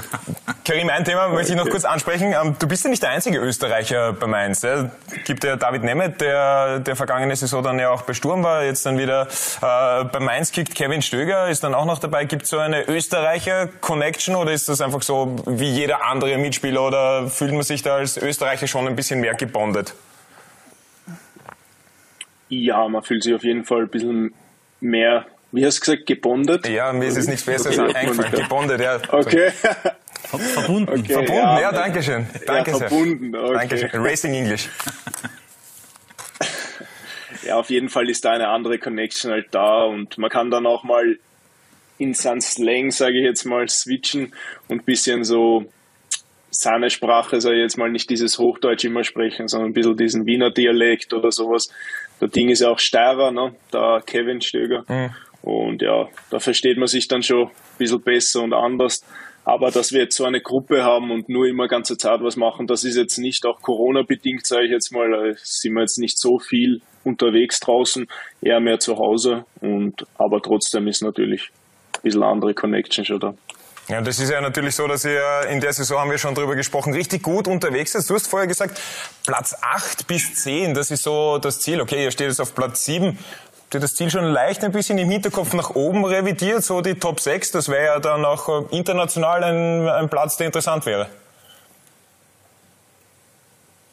Karim, 0.66 0.90
ein 0.90 1.04
Thema 1.06 1.30
möchte 1.30 1.54
ich 1.54 1.58
noch 1.58 1.70
kurz 1.70 1.86
ansprechen. 1.86 2.34
Ähm, 2.34 2.56
du 2.60 2.68
bist 2.68 2.84
ja 2.84 2.90
nicht 2.90 3.04
der 3.04 3.12
einzige 3.12 3.40
Österreicher 3.40 4.14
bei 4.14 4.28
Mainz. 4.28 4.64
Es 4.64 4.86
gibt 5.26 5.44
ja 5.44 5.56
David 5.56 5.84
Nemeth, 5.84 6.22
der 6.22 6.80
der 6.80 6.96
vergangene 6.96 7.36
Saison 7.36 7.64
dann 7.64 7.80
ja 7.80 7.90
auch 7.90 8.04
bei 8.04 8.14
Sturm 8.14 8.44
war, 8.44 8.64
jetzt 8.64 8.86
dann 8.86 8.98
wieder 8.98 9.28
äh, 9.62 10.04
bei 10.06 10.20
Mainz 10.20 10.52
kickt. 10.52 10.76
Kevin 10.76 11.02
Stöger 11.02 11.50
ist 11.50 11.64
dann 11.64 11.74
auch 11.74 11.86
noch 11.86 12.00
dabei. 12.00 12.26
Gibt 12.26 12.44
es 12.44 12.50
so 12.50 12.60
eine 12.60 12.88
Österreicher-Connection 12.88 14.36
oder 14.36 14.52
ist 14.52 14.70
das 14.70 14.82
einfach 14.82 15.02
so 15.02 15.36
wie 15.46 15.70
jeder 15.70 16.06
andere 16.06 16.38
Mitspieler 16.38 16.86
oder 16.88 17.28
fühlt 17.30 17.54
man 17.54 17.64
sich 17.64 17.82
da 17.82 17.96
als 17.96 18.18
Österreicher 18.18 18.68
schon 18.68 18.88
ein 18.88 18.96
bisschen 18.96 19.20
mehr 19.20 19.34
gebondet? 19.36 19.94
Ja, 22.50 22.88
man 22.88 23.04
fühlt 23.04 23.24
sich 23.24 23.34
auf 23.34 23.44
jeden 23.44 23.64
Fall 23.64 23.84
ein 23.84 23.90
bisschen 23.90 24.34
mehr 24.80 25.26
wie 25.54 25.66
hast 25.66 25.78
du 25.78 25.92
gesagt, 25.92 26.06
gebondet? 26.08 26.68
Ja, 26.68 26.92
mir 26.92 27.06
ist 27.06 27.18
es 27.18 27.28
nichts 27.28 27.46
Besseres 27.46 27.80
okay. 27.80 27.94
eingefallen. 27.94 28.32
Gebondet, 28.32 28.82
ja. 28.82 29.00
Okay. 29.10 29.52
Verbunden. 29.52 30.90
Okay, 30.90 31.14
verbunden, 31.14 31.36
ja, 31.36 31.62
ja 31.62 31.72
danke 31.72 32.02
schön. 32.02 32.26
Danke 32.46 32.72
ja, 32.72 32.78
verbunden, 32.78 33.36
okay. 33.36 33.54
Danke 33.54 33.78
schön. 33.78 33.90
Racing 33.94 34.34
English. 34.34 34.70
Ja, 37.46 37.58
auf 37.58 37.70
jeden 37.70 37.90
Fall 37.90 38.10
ist 38.10 38.24
da 38.24 38.32
eine 38.32 38.48
andere 38.48 38.78
Connection 38.80 39.32
halt 39.32 39.48
da 39.52 39.84
und 39.84 40.18
man 40.18 40.30
kann 40.30 40.50
dann 40.50 40.66
auch 40.66 40.84
mal 40.84 41.18
in 41.98 42.14
seinen 42.14 42.40
Slang, 42.40 42.92
sage 42.92 43.20
ich 43.20 43.26
jetzt 43.26 43.44
mal, 43.44 43.68
switchen 43.68 44.34
und 44.70 44.82
ein 44.82 44.86
bisschen 44.86 45.26
so 45.26 45.66
seine 46.50 46.90
Sprache, 46.90 47.42
sage 47.42 47.56
ich 47.56 47.62
jetzt 47.62 47.78
mal, 47.78 47.92
nicht 47.92 48.10
dieses 48.10 48.40
Hochdeutsch 48.40 48.86
immer 48.86 49.04
sprechen, 49.04 49.48
sondern 49.48 49.72
ein 49.72 49.74
bisschen 49.74 49.98
diesen 49.98 50.26
Wiener 50.26 50.52
Dialekt 50.52 51.14
oder 51.14 51.32
sowas. 51.32 51.70
Der 52.22 52.28
Ding 52.28 52.50
ist 52.50 52.62
ja 52.62 52.70
auch 52.70 52.80
Steirer, 52.80 53.32
ne? 53.32 53.56
der 53.74 54.02
Kevin 54.06 54.40
Stöger. 54.40 54.86
Mhm. 54.88 55.14
Und 55.44 55.82
ja, 55.82 56.08
da 56.30 56.40
versteht 56.40 56.78
man 56.78 56.88
sich 56.88 57.08
dann 57.08 57.22
schon 57.22 57.48
ein 57.48 57.52
bisschen 57.78 58.02
besser 58.02 58.42
und 58.42 58.54
anders. 58.54 59.04
Aber 59.46 59.72
dass 59.72 59.92
wir 59.92 60.04
jetzt 60.04 60.16
so 60.16 60.24
eine 60.24 60.40
Gruppe 60.40 60.84
haben 60.84 61.12
und 61.12 61.28
nur 61.28 61.48
immer 61.48 61.68
ganze 61.68 61.98
Zeit 61.98 62.22
was 62.22 62.38
machen, 62.38 62.66
das 62.66 62.86
ist 62.86 62.96
jetzt 62.96 63.18
nicht 63.18 63.46
auch 63.46 63.62
Corona-bedingt, 63.62 64.48
sage 64.48 64.66
ich 64.66 64.72
jetzt 64.72 64.94
mal. 64.94 65.36
Sind 65.44 65.74
wir 65.74 65.82
jetzt 65.82 66.00
nicht 66.00 66.18
so 66.18 66.40
viel 66.40 66.82
unterwegs 67.04 67.60
draußen, 67.60 68.08
eher 68.42 68.62
mehr 68.62 68.80
zu 68.80 68.96
Hause. 68.98 69.44
Und, 69.60 70.06
aber 70.18 70.42
trotzdem 70.42 70.88
ist 70.88 71.04
natürlich 71.04 71.50
ein 71.98 72.02
bisschen 72.04 72.24
andere 72.24 72.54
Connection 72.54 73.04
schon 73.04 73.20
da. 73.20 73.34
Ja, 73.90 74.00
das 74.00 74.18
ist 74.18 74.32
ja 74.32 74.40
natürlich 74.40 74.76
so, 74.76 74.88
dass 74.88 75.04
ihr 75.04 75.22
in 75.50 75.60
der 75.60 75.74
Saison, 75.74 76.00
haben 76.00 76.10
wir 76.10 76.18
schon 76.18 76.34
drüber 76.34 76.56
gesprochen, 76.56 76.94
richtig 76.94 77.22
gut 77.22 77.50
unterwegs 77.50 77.92
seid. 77.92 78.10
Du 78.10 78.14
hast 78.14 78.28
vorher 78.28 78.48
gesagt, 78.48 78.80
Platz 79.26 79.54
8 79.62 80.08
bis 80.08 80.36
10, 80.36 80.74
das 80.74 80.90
ist 80.90 81.04
so 81.04 81.38
das 81.38 81.60
Ziel. 81.60 81.82
Okay, 81.82 82.06
ihr 82.06 82.12
steht 82.12 82.30
jetzt 82.30 82.40
auf 82.40 82.56
Platz 82.56 82.86
7 82.86 83.20
du 83.74 83.80
das 83.80 83.96
Ziel 83.96 84.10
schon 84.10 84.26
leicht 84.26 84.64
ein 84.64 84.72
bisschen 84.72 84.98
im 84.98 85.10
Hinterkopf 85.10 85.54
nach 85.54 85.72
oben 85.76 86.06
revidiert, 86.06 86.64
so 86.64 86.82
die 86.82 86.96
Top 86.96 87.20
6, 87.20 87.52
das 87.52 87.70
wäre 87.70 87.86
ja 87.86 88.00
dann 88.00 88.26
auch 88.26 88.50
äh, 88.50 88.76
international 88.76 89.44
ein, 89.44 89.88
ein 89.88 90.10
Platz, 90.10 90.38
der 90.38 90.48
interessant 90.48 90.86
wäre. 90.86 91.08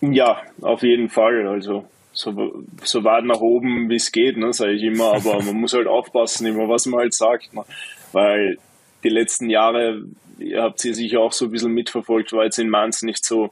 Ja, 0.00 0.40
auf 0.62 0.82
jeden 0.82 1.08
Fall. 1.08 1.46
Also 1.46 1.84
so, 2.12 2.64
so 2.82 3.04
weit 3.04 3.24
nach 3.24 3.40
oben, 3.40 3.88
wie 3.88 3.96
es 3.96 4.12
geht, 4.12 4.36
ne, 4.36 4.52
sage 4.52 4.72
ich 4.72 4.82
immer. 4.82 5.14
Aber 5.14 5.42
man 5.42 5.56
muss 5.56 5.74
halt 5.74 5.86
aufpassen, 5.86 6.46
immer 6.46 6.68
was 6.68 6.86
man 6.86 7.00
halt 7.00 7.14
sagt. 7.14 7.52
Ne? 7.54 7.64
Weil 8.12 8.58
die 9.04 9.08
letzten 9.08 9.50
Jahre, 9.50 10.02
ihr 10.38 10.62
habt 10.62 10.80
sie 10.80 10.94
sicher 10.94 11.20
auch 11.20 11.32
so 11.32 11.46
ein 11.46 11.50
bisschen 11.50 11.72
mitverfolgt, 11.72 12.32
war 12.32 12.44
jetzt 12.44 12.58
in 12.58 12.68
Mainz 12.68 13.02
nicht 13.02 13.24
so 13.24 13.50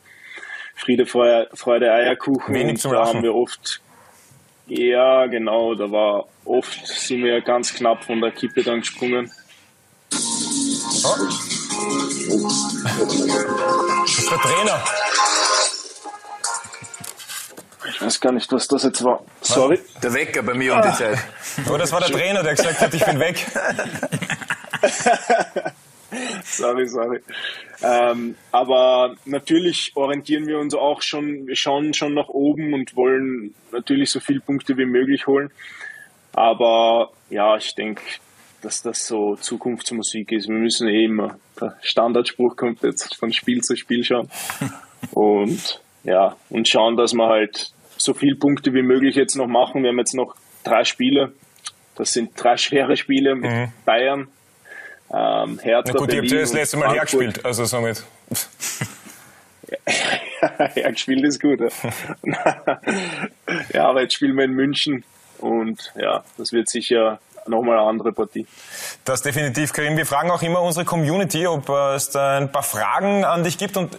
Friede, 0.74 1.06
Freude, 1.06 1.48
Freude 1.54 1.92
Eierkuchen. 1.92 2.54
Wenig 2.54 2.80
zum 2.80 2.92
da 2.92 3.06
haben 3.06 3.22
wir 3.22 3.34
oft 3.34 3.80
ja, 4.68 5.26
genau. 5.26 5.74
Da 5.74 5.90
war 5.90 6.26
oft 6.44 6.87
sind 6.87 7.24
wir 7.24 7.40
ganz 7.40 7.74
knapp 7.74 8.04
von 8.04 8.20
der 8.20 8.31
Kippe 8.31 8.62
dann 8.62 8.81
gesprungen. 8.81 9.31
Oh. 11.04 11.14
Das 14.02 14.18
ist 14.18 14.31
der 14.31 14.38
Trainer. 14.38 14.85
Ich 17.88 18.02
weiß 18.02 18.20
gar 18.20 18.33
nicht, 18.33 18.52
was 18.52 18.68
das 18.68 18.83
jetzt 18.85 19.02
war. 19.02 19.24
Sorry. 19.40 19.81
Der 20.02 20.12
Wecker 20.12 20.42
bei 20.42 20.54
mir 20.54 20.74
um 20.74 20.83
die 20.83 20.92
Zeit. 20.92 21.18
Oh, 21.70 21.76
das 21.76 21.90
war 21.90 22.00
der 22.00 22.11
Trainer, 22.11 22.42
der 22.42 22.54
gesagt 22.54 22.81
hat, 22.81 22.94
ich 22.94 23.04
bin 23.04 23.18
weg. 23.18 23.46
sorry, 26.58 26.88
sorry. 26.88 27.20
Ähm, 27.82 28.34
aber 28.52 29.14
natürlich 29.24 29.92
orientieren 29.94 30.46
wir 30.46 30.58
uns 30.58 30.74
auch 30.74 31.02
schon, 31.02 31.46
wir 31.46 31.56
schauen 31.56 31.94
schon 31.94 32.14
nach 32.14 32.28
oben 32.28 32.74
und 32.74 32.96
wollen 32.96 33.54
natürlich 33.72 34.10
so 34.10 34.20
viele 34.20 34.40
Punkte 34.40 34.76
wie 34.76 34.86
möglich 34.86 35.26
holen. 35.26 35.50
Aber 36.32 37.10
ja, 37.30 37.56
ich 37.56 37.74
denke, 37.74 38.02
dass 38.62 38.82
das 38.82 39.06
so 39.06 39.36
Zukunftsmusik 39.36 40.32
ist. 40.32 40.48
Wir 40.48 40.56
müssen 40.56 40.88
eh 40.88 41.04
immer, 41.04 41.38
der 41.60 41.76
Standardspruch 41.82 42.56
kommt 42.56 42.82
jetzt 42.82 43.14
von 43.16 43.32
Spiel 43.32 43.62
zu 43.62 43.76
Spiel 43.76 44.04
schauen. 44.04 44.28
Und 45.12 45.80
ja, 46.04 46.36
und 46.48 46.66
schauen, 46.66 46.96
dass 46.96 47.12
wir 47.12 47.28
halt 47.28 47.72
so 47.96 48.14
viele 48.14 48.36
Punkte 48.36 48.72
wie 48.72 48.82
möglich 48.82 49.14
jetzt 49.16 49.36
noch 49.36 49.46
machen. 49.46 49.82
Wir 49.82 49.90
haben 49.90 49.98
jetzt 49.98 50.14
noch 50.14 50.34
drei 50.64 50.84
Spiele. 50.84 51.32
Das 51.96 52.12
sind 52.12 52.30
drei 52.36 52.56
schwere 52.56 52.96
Spiele 52.96 53.34
mit 53.34 53.50
mhm. 53.50 53.72
Bayern, 53.84 54.28
ähm, 55.12 55.58
Hertha, 55.58 55.92
Na 55.92 55.98
gut, 55.98 56.08
Berlin 56.08 56.24
ihr 56.24 56.30
habt 56.30 56.30
ja 56.32 56.40
das 56.40 56.52
letzte 56.52 56.76
Mal 56.76 56.92
hergespielt, 56.92 57.44
also 57.44 57.64
somit. 57.64 58.04
hergespielt 60.56 61.24
ist 61.24 61.40
gut. 61.40 61.60
Ja. 61.60 62.80
ja, 63.72 63.88
aber 63.88 64.02
jetzt 64.02 64.14
spielen 64.14 64.36
wir 64.36 64.44
in 64.44 64.52
München 64.52 65.04
und 65.38 65.92
ja, 65.96 66.24
das 66.36 66.52
wird 66.52 66.68
sicher 66.68 67.20
nochmal 67.46 67.78
eine 67.78 67.88
andere 67.88 68.12
Partie. 68.12 68.46
Das 69.04 69.22
definitiv, 69.22 69.72
Karim. 69.72 69.96
Wir 69.96 70.06
fragen 70.06 70.30
auch 70.30 70.42
immer 70.42 70.60
unsere 70.60 70.84
Community, 70.84 71.46
ob 71.46 71.68
es 71.68 72.10
da 72.10 72.36
ein 72.36 72.52
paar 72.52 72.62
Fragen 72.62 73.24
an 73.24 73.44
dich 73.44 73.56
gibt 73.56 73.76
und 73.76 73.98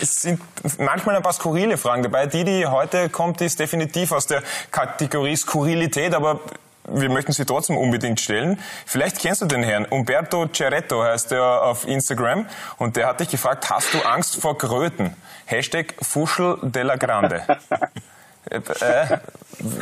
es 0.00 0.22
sind 0.22 0.40
manchmal 0.78 1.16
ein 1.16 1.22
paar 1.22 1.32
skurrile 1.32 1.76
Fragen 1.76 2.02
dabei. 2.02 2.26
Die, 2.26 2.44
die 2.44 2.66
heute 2.66 3.08
kommt, 3.08 3.40
ist 3.40 3.60
definitiv 3.60 4.12
aus 4.12 4.26
der 4.26 4.42
Kategorie 4.70 5.36
Skurrilität, 5.36 6.14
aber 6.14 6.40
wir 6.88 7.08
möchten 7.08 7.32
sie 7.32 7.44
trotzdem 7.44 7.76
unbedingt 7.76 8.20
stellen. 8.20 8.58
Vielleicht 8.84 9.20
kennst 9.20 9.42
du 9.42 9.46
den 9.46 9.62
Herrn. 9.62 9.86
Umberto 9.86 10.46
Ceretto 10.48 11.02
heißt 11.02 11.32
er 11.32 11.62
auf 11.62 11.86
Instagram. 11.86 12.46
Und 12.78 12.96
der 12.96 13.08
hat 13.08 13.20
dich 13.20 13.28
gefragt, 13.28 13.68
hast 13.70 13.92
du 13.94 13.98
Angst 14.02 14.40
vor 14.40 14.56
Kröten? 14.56 15.14
Hashtag 15.46 15.94
Fuschel 16.00 16.58
della 16.62 16.96
Grande. 16.96 17.42
äh, 18.50 18.60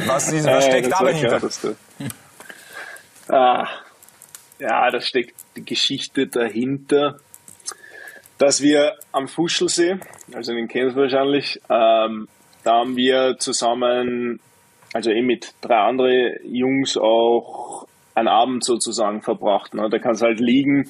was, 0.07 0.33
ist, 0.33 0.47
was 0.47 0.64
steckt 0.64 0.93
da 0.93 1.05
dahinter? 1.05 1.40
Ah, 3.29 3.69
ja, 4.59 4.90
da 4.90 5.01
steckt 5.01 5.35
die 5.57 5.64
Geschichte 5.64 6.27
dahinter, 6.27 7.19
dass 8.38 8.61
wir 8.61 8.95
am 9.12 9.29
Fuschelsee, 9.29 9.99
also 10.35 10.53
den 10.53 10.69
kennst 10.69 10.97
du 10.97 11.01
wahrscheinlich, 11.01 11.61
ähm, 11.69 12.29
da 12.62 12.73
haben 12.81 12.97
wir 12.97 13.37
zusammen 13.38 14.40
also 14.94 15.11
eben 15.11 15.26
mit 15.26 15.52
drei 15.61 15.76
anderen 15.76 16.38
Jungs 16.44 16.96
auch 16.96 17.87
einen 18.14 18.28
Abend 18.28 18.64
sozusagen 18.64 19.20
verbracht. 19.22 19.74
Ne? 19.74 19.90
Da 19.90 19.98
kannst 19.98 20.22
halt 20.22 20.38
liegen 20.38 20.88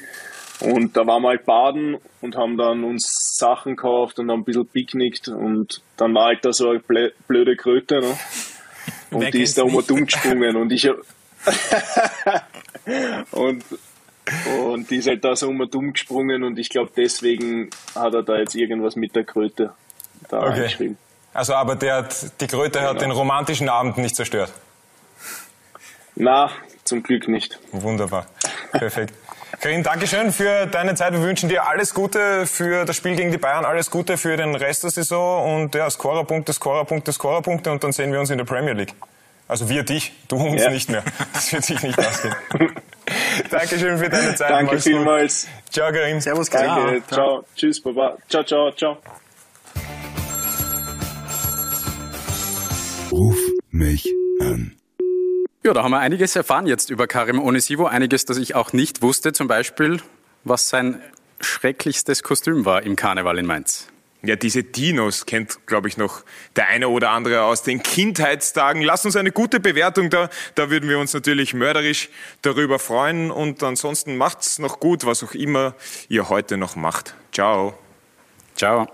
und 0.61 0.95
da 0.97 1.07
waren 1.07 1.23
wir 1.23 1.31
halt 1.31 1.47
baden 1.47 1.97
und 2.21 2.37
haben 2.37 2.59
dann 2.59 2.85
uns 2.85 3.35
Sachen 3.39 3.77
gekauft 3.77 4.19
und 4.19 4.31
haben 4.31 4.43
ein 4.43 4.45
bisschen 4.45 4.69
picknickt 4.69 5.29
und 5.29 5.81
dann 5.97 6.15
war 6.15 6.27
halt 6.27 6.45
da 6.45 6.53
so 6.53 6.69
eine 6.69 7.13
blöde 7.27 7.57
Kröte. 7.57 8.01
Ne? 8.01 8.19
Und 9.11 9.23
Wer 9.23 9.31
die 9.31 9.43
ist 9.43 9.57
da 9.57 9.63
um 9.63 9.75
und 9.75 9.89
dumm 9.89 10.05
gesprungen 10.05 10.57
und 10.57 10.71
ich 10.71 10.87
und 13.31 13.65
und 14.61 14.91
die 14.91 14.97
ist 14.97 15.09
halt 15.09 15.25
da 15.25 15.35
so 15.35 15.49
um 15.49 15.61
und 15.61 15.75
dumm 15.75 15.95
gesprungen 15.95 16.45
und 16.45 16.59
ich 16.59 16.69
glaube 16.69 16.91
deswegen 16.95 17.71
hat 17.95 18.13
er 18.13 18.23
da 18.23 18.37
jetzt 18.37 18.55
irgendwas 18.55 18.97
mit 18.97 19.17
der 19.17 19.25
Kröte 19.25 19.73
da 20.29 20.41
okay. 20.41 20.49
eingeschrieben. 20.49 20.99
Also 21.35 21.55
aber 21.55 21.77
der 21.77 21.97
hat, 21.97 22.41
die 22.41 22.47
Kröte 22.47 22.79
genau. 22.79 22.91
hat 22.91 23.03
den 23.03 23.11
romantischen 23.11 23.69
Abend 23.69 23.99
nicht 23.99 24.17
zerstört. 24.17 24.53
Na, 26.15 26.51
zum 26.85 27.03
Glück 27.03 27.29
nicht. 27.29 27.59
Wunderbar. 27.73 28.27
Perfekt. 28.73 29.13
Karin, 29.61 29.83
Dankeschön 29.83 30.33
für 30.33 30.67
deine 30.67 30.95
Zeit. 30.95 31.13
Wir 31.13 31.23
wünschen 31.23 31.49
dir 31.49 31.67
alles 31.67 31.95
Gute 31.95 32.47
für 32.47 32.85
das 32.85 32.97
Spiel 32.97 33.17
gegen 33.17 33.31
die 33.31 33.39
Bayern, 33.39 33.65
alles 33.65 33.91
Gute 33.91 34.17
für 34.17 34.37
den 34.37 34.55
Rest 34.55 34.85
der 34.85 34.91
Saison 34.91 35.57
und 35.57 35.75
ja, 35.75 35.89
Scorerpunkte, 35.89 36.53
Scorerpunkte, 36.53 37.13
Scorerpunkte 37.13 37.71
und 37.71 37.83
dann 37.83 37.93
sehen 37.93 38.13
wir 38.13 38.21
uns 38.21 38.31
in 38.31 38.39
der 38.39 38.45
Premier 38.45 38.73
League. 38.73 38.95
Also 39.47 39.69
wir 39.69 39.83
dich, 39.83 40.13
du 40.29 40.37
uns 40.37 40.63
ja. 40.63 40.71
nicht 40.71 40.89
mehr. 40.89 41.03
Das 41.33 41.53
wird 41.53 41.65
sich 41.65 41.83
nicht 41.83 41.99
ausgehen. 41.99 42.35
Dankeschön 43.51 43.99
für 43.99 44.09
deine 44.09 44.35
Zeit. 44.35 44.51
Danke 44.51 44.81
vielmals. 44.81 45.49
Ciao, 45.71 45.93
Karin. 45.93 46.21
Servus, 46.21 46.51
Karin. 46.51 46.69
Danke. 46.69 47.07
Ciao. 47.07 47.17
ciao. 47.17 47.45
Tschüss, 47.55 47.83
Baba. 47.83 48.17
Ciao, 48.29 48.43
ciao, 48.43 48.71
ciao. 48.73 48.99
Ruf 53.15 53.39
mich 53.71 54.13
an. 54.41 54.73
Ja, 55.63 55.73
da 55.73 55.85
haben 55.85 55.93
wir 55.93 56.01
einiges 56.01 56.35
erfahren 56.35 56.67
jetzt 56.67 56.91
über 56.91 57.07
Karim 57.07 57.39
Onisivo. 57.39 57.87
Einiges, 57.87 58.25
das 58.25 58.39
ich 58.39 58.57
auch 58.57 58.73
nicht 58.73 59.03
wusste. 59.03 59.33
Zum 59.33 59.47
Beispiel, 59.47 60.01
was 60.43 60.69
sein 60.69 61.01
schrecklichstes 61.39 62.25
Kostüm 62.25 62.65
war 62.65 62.83
im 62.83 62.97
Karneval 62.97 63.39
in 63.39 63.47
Mainz. 63.47 63.87
Ja, 64.23 64.35
diese 64.35 64.65
Dinos 64.65 65.27
kennt, 65.27 65.65
glaube 65.67 65.87
ich, 65.87 65.97
noch 65.97 66.25
der 66.57 66.67
eine 66.67 66.89
oder 66.89 67.11
andere 67.11 67.45
aus 67.45 67.63
den 67.63 67.85
Kindheitstagen. 67.85 68.83
Lasst 68.83 69.07
uns 69.07 69.15
eine 69.15 69.31
gute 69.31 69.61
Bewertung 69.61 70.11
da. 70.11 70.29
Da 70.57 70.71
würden 70.71 70.89
wir 70.89 70.99
uns 70.99 71.15
natürlich 71.15 71.55
mörderisch 71.55 72.09
darüber 72.43 72.81
freuen. 72.81 73.31
Und 73.31 73.63
ansonsten 73.63 74.17
macht's 74.17 74.59
noch 74.59 74.81
gut, 74.81 75.07
was 75.07 75.23
auch 75.23 75.35
immer 75.35 75.77
ihr 76.09 76.31
heute 76.31 76.57
noch 76.57 76.75
macht. 76.75 77.15
Ciao. 77.31 77.79
Ciao. 78.57 78.89